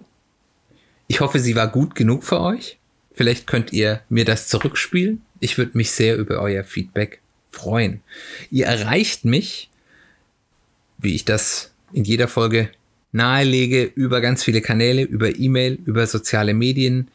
Ich 1.06 1.20
hoffe, 1.20 1.38
sie 1.38 1.56
war 1.56 1.68
gut 1.68 1.94
genug 1.94 2.24
für 2.24 2.40
euch. 2.40 2.78
Vielleicht 3.12 3.46
könnt 3.46 3.74
ihr 3.74 4.00
mir 4.08 4.24
das 4.24 4.48
zurückspielen. 4.48 5.20
Ich 5.38 5.58
würde 5.58 5.76
mich 5.76 5.90
sehr 5.90 6.16
über 6.16 6.40
euer 6.40 6.64
Feedback 6.64 7.20
freuen. 7.50 8.00
Ihr 8.50 8.64
erreicht 8.64 9.26
mich, 9.26 9.68
wie 10.96 11.14
ich 11.14 11.26
das 11.26 11.74
in 11.92 12.04
jeder 12.04 12.28
Folge 12.28 12.70
nahelege 13.12 13.84
über 13.84 14.22
ganz 14.22 14.44
viele 14.44 14.62
Kanäle, 14.62 15.02
über 15.02 15.38
E-Mail, 15.38 15.78
über 15.84 16.06
soziale 16.06 16.54
Medien. 16.54 17.08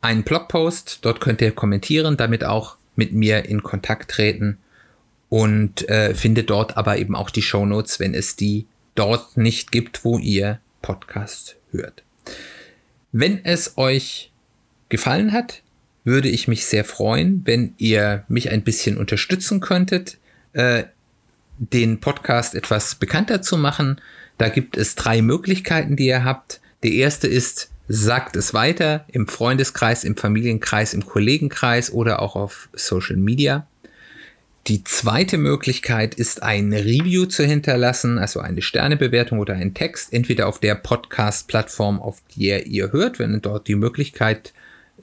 einen 0.00 0.22
Blogpost. 0.22 1.00
Dort 1.02 1.20
könnt 1.20 1.42
ihr 1.42 1.52
kommentieren, 1.52 2.16
damit 2.16 2.42
auch 2.44 2.78
mit 2.94 3.12
mir 3.12 3.44
in 3.44 3.62
Kontakt 3.62 4.12
treten 4.12 4.56
und 5.28 5.86
äh, 5.88 6.14
findet 6.14 6.50
dort 6.50 6.76
aber 6.76 6.98
eben 6.98 7.16
auch 7.16 7.30
die 7.30 7.42
Show 7.42 7.66
Notes, 7.66 7.98
wenn 8.00 8.14
es 8.14 8.36
die 8.36 8.66
dort 8.94 9.36
nicht 9.36 9.72
gibt, 9.72 10.04
wo 10.04 10.18
ihr 10.18 10.60
Podcast 10.80 11.56
hört. 11.72 12.04
Wenn 13.12 13.44
es 13.44 13.76
euch 13.76 14.30
gefallen 14.88 15.32
hat, 15.32 15.62
würde 16.06 16.28
ich 16.28 16.46
mich 16.46 16.66
sehr 16.66 16.84
freuen, 16.84 17.42
wenn 17.44 17.74
ihr 17.78 18.24
mich 18.28 18.50
ein 18.50 18.62
bisschen 18.62 18.96
unterstützen 18.96 19.60
könntet, 19.60 20.18
äh, 20.52 20.84
den 21.58 21.98
Podcast 22.00 22.54
etwas 22.54 22.94
bekannter 22.94 23.42
zu 23.42 23.58
machen. 23.58 24.00
Da 24.38 24.48
gibt 24.48 24.76
es 24.76 24.94
drei 24.94 25.20
Möglichkeiten, 25.20 25.96
die 25.96 26.06
ihr 26.06 26.24
habt. 26.24 26.60
Die 26.84 26.98
erste 26.98 27.26
ist, 27.26 27.70
sagt 27.88 28.36
es 28.36 28.54
weiter 28.54 29.04
im 29.08 29.26
Freundeskreis, 29.26 30.04
im 30.04 30.16
Familienkreis, 30.16 30.94
im 30.94 31.04
Kollegenkreis 31.04 31.92
oder 31.92 32.22
auch 32.22 32.36
auf 32.36 32.68
Social 32.72 33.16
Media. 33.16 33.66
Die 34.68 34.84
zweite 34.84 35.38
Möglichkeit 35.38 36.14
ist, 36.14 36.42
ein 36.42 36.72
Review 36.72 37.26
zu 37.26 37.44
hinterlassen, 37.44 38.18
also 38.18 38.40
eine 38.40 38.62
Sternebewertung 38.62 39.38
oder 39.40 39.54
ein 39.54 39.74
Text, 39.74 40.12
entweder 40.12 40.46
auf 40.46 40.60
der 40.60 40.74
Podcast-Plattform, 40.76 42.00
auf 42.00 42.22
der 42.36 42.66
ihr 42.66 42.92
hört, 42.92 43.18
wenn 43.18 43.40
dort 43.42 43.66
die 43.66 43.76
Möglichkeit 43.76 44.52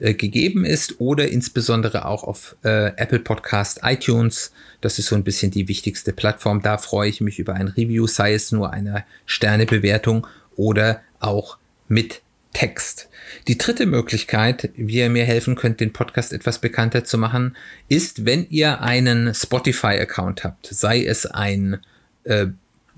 äh, 0.00 0.14
gegeben 0.14 0.64
ist, 0.64 1.00
oder 1.00 1.28
insbesondere 1.28 2.06
auch 2.06 2.24
auf 2.24 2.56
äh, 2.64 2.88
Apple 2.96 3.20
Podcast, 3.20 3.80
iTunes. 3.82 4.52
Das 4.80 4.98
ist 4.98 5.06
so 5.06 5.14
ein 5.14 5.24
bisschen 5.24 5.50
die 5.50 5.68
wichtigste 5.68 6.12
Plattform. 6.12 6.62
Da 6.62 6.78
freue 6.78 7.08
ich 7.08 7.20
mich 7.20 7.38
über 7.38 7.54
ein 7.54 7.68
Review, 7.68 8.06
sei 8.06 8.34
es 8.34 8.52
nur 8.52 8.72
eine 8.72 9.04
Sternebewertung 9.26 10.26
oder 10.56 11.00
auch 11.20 11.58
mit 11.88 12.22
Text. 12.52 13.08
Die 13.48 13.58
dritte 13.58 13.86
Möglichkeit, 13.86 14.70
wie 14.76 14.98
ihr 14.98 15.10
mir 15.10 15.24
helfen 15.24 15.56
könnt, 15.56 15.80
den 15.80 15.92
Podcast 15.92 16.32
etwas 16.32 16.60
bekannter 16.60 17.04
zu 17.04 17.18
machen, 17.18 17.56
ist, 17.88 18.24
wenn 18.24 18.46
ihr 18.48 18.80
einen 18.80 19.34
Spotify-Account 19.34 20.44
habt, 20.44 20.68
sei 20.70 21.04
es 21.04 21.26
ein 21.26 21.80
äh, 22.24 22.46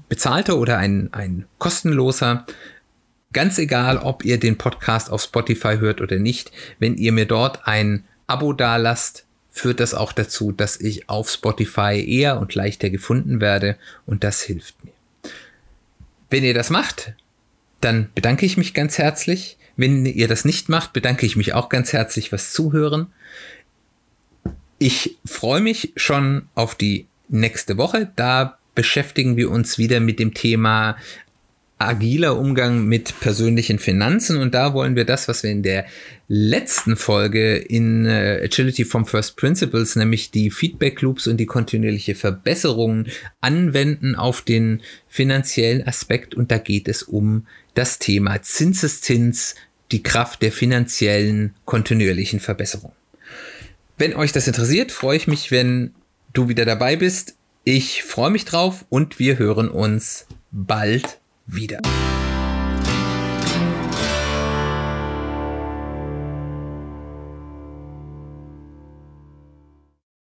bezahlter 0.09 0.59
oder 0.59 0.79
ein, 0.79 1.09
ein 1.13 1.47
kostenloser. 1.59 2.47
Ganz 3.37 3.59
egal, 3.59 3.99
ob 3.99 4.25
ihr 4.25 4.41
den 4.41 4.57
Podcast 4.57 5.11
auf 5.11 5.21
Spotify 5.21 5.77
hört 5.77 6.01
oder 6.01 6.17
nicht, 6.17 6.53
wenn 6.79 6.97
ihr 6.97 7.13
mir 7.13 7.27
dort 7.27 7.69
ein 7.69 8.05
Abo 8.27 8.55
dalasst, 8.55 9.27
führt 9.51 9.79
das 9.79 9.93
auch 9.93 10.13
dazu, 10.13 10.53
dass 10.53 10.81
ich 10.81 11.11
auf 11.11 11.29
Spotify 11.29 12.03
eher 12.03 12.41
und 12.41 12.55
leichter 12.55 12.89
gefunden 12.89 13.43
werde 13.43 13.77
und 14.07 14.25
das 14.25 14.41
hilft 14.41 14.83
mir. 14.83 14.95
Wenn 16.31 16.45
ihr 16.45 16.55
das 16.55 16.71
macht, 16.71 17.13
dann 17.83 18.09
bedanke 18.15 18.47
ich 18.47 18.57
mich 18.57 18.73
ganz 18.73 18.97
herzlich. 18.97 19.59
Wenn 19.77 20.07
ihr 20.07 20.29
das 20.29 20.47
nicht 20.47 20.71
macht, 20.71 20.95
bedanke 20.95 21.27
ich 21.27 21.37
mich 21.37 21.53
auch 21.53 21.69
ganz 21.69 21.93
herzlich 21.93 22.31
fürs 22.31 22.55
Zuhören. 22.55 23.09
Ich 24.79 25.19
freue 25.27 25.61
mich 25.61 25.93
schon 25.97 26.49
auf 26.55 26.75
die 26.75 27.07
nächste 27.29 27.77
Woche. 27.77 28.11
Da 28.17 28.57
beschäftigen 28.75 29.37
wir 29.37 29.51
uns 29.51 29.77
wieder 29.77 30.01
mit 30.01 30.21
dem 30.21 30.33
Thema 30.33 30.97
agiler 31.79 32.39
Umgang 32.39 32.87
mit 32.87 33.21
persönlichen 33.21 33.79
Finanzen 33.79 34.39
und 34.39 34.55
da 34.55 34.73
wollen 34.73 34.97
wir 34.97 35.05
das, 35.05 35.29
was 35.29 35.43
wir 35.43 35.51
in 35.51 35.63
der 35.63 35.85
letzten 36.27 36.97
Folge 36.97 37.57
in 37.57 38.07
äh, 38.07 38.41
Agility 38.45 38.85
from 38.85 39.05
First 39.05 39.37
Principles, 39.37 39.95
nämlich 39.95 40.31
die 40.31 40.51
Feedback 40.51 41.03
Loops 41.03 41.27
und 41.27 41.37
die 41.37 41.47
kontinuierliche 41.47 42.15
Verbesserung 42.15 43.05
anwenden 43.43 44.15
auf 44.15 44.41
den 44.41 44.83
finanziellen 45.07 45.87
Aspekt 45.87 46.35
und 46.35 46.51
da 46.51 46.57
geht 46.57 46.89
es 46.89 47.03
um 47.03 47.47
das 47.75 47.99
Thema 47.99 48.41
Zinseszins, 48.41 49.55
die 49.93 50.03
Kraft 50.03 50.41
der 50.41 50.53
finanziellen 50.53 51.55
kontinuierlichen 51.67 52.41
Verbesserung. 52.41 52.93
Wenn 53.99 54.15
euch 54.15 54.33
das 54.33 54.47
interessiert, 54.47 54.93
freue 54.93 55.17
ich 55.19 55.27
mich, 55.27 55.51
wenn 55.51 55.95
du 56.33 56.49
wieder 56.49 56.65
dabei 56.65 56.97
bist. 56.97 57.37
Ich 57.65 58.03
freue 58.03 58.31
mich 58.31 58.45
drauf 58.47 58.85
und 58.89 59.19
wir 59.19 59.39
hören 59.39 59.69
uns 59.69 60.27
bald 60.51 61.19
wieder. 61.47 61.81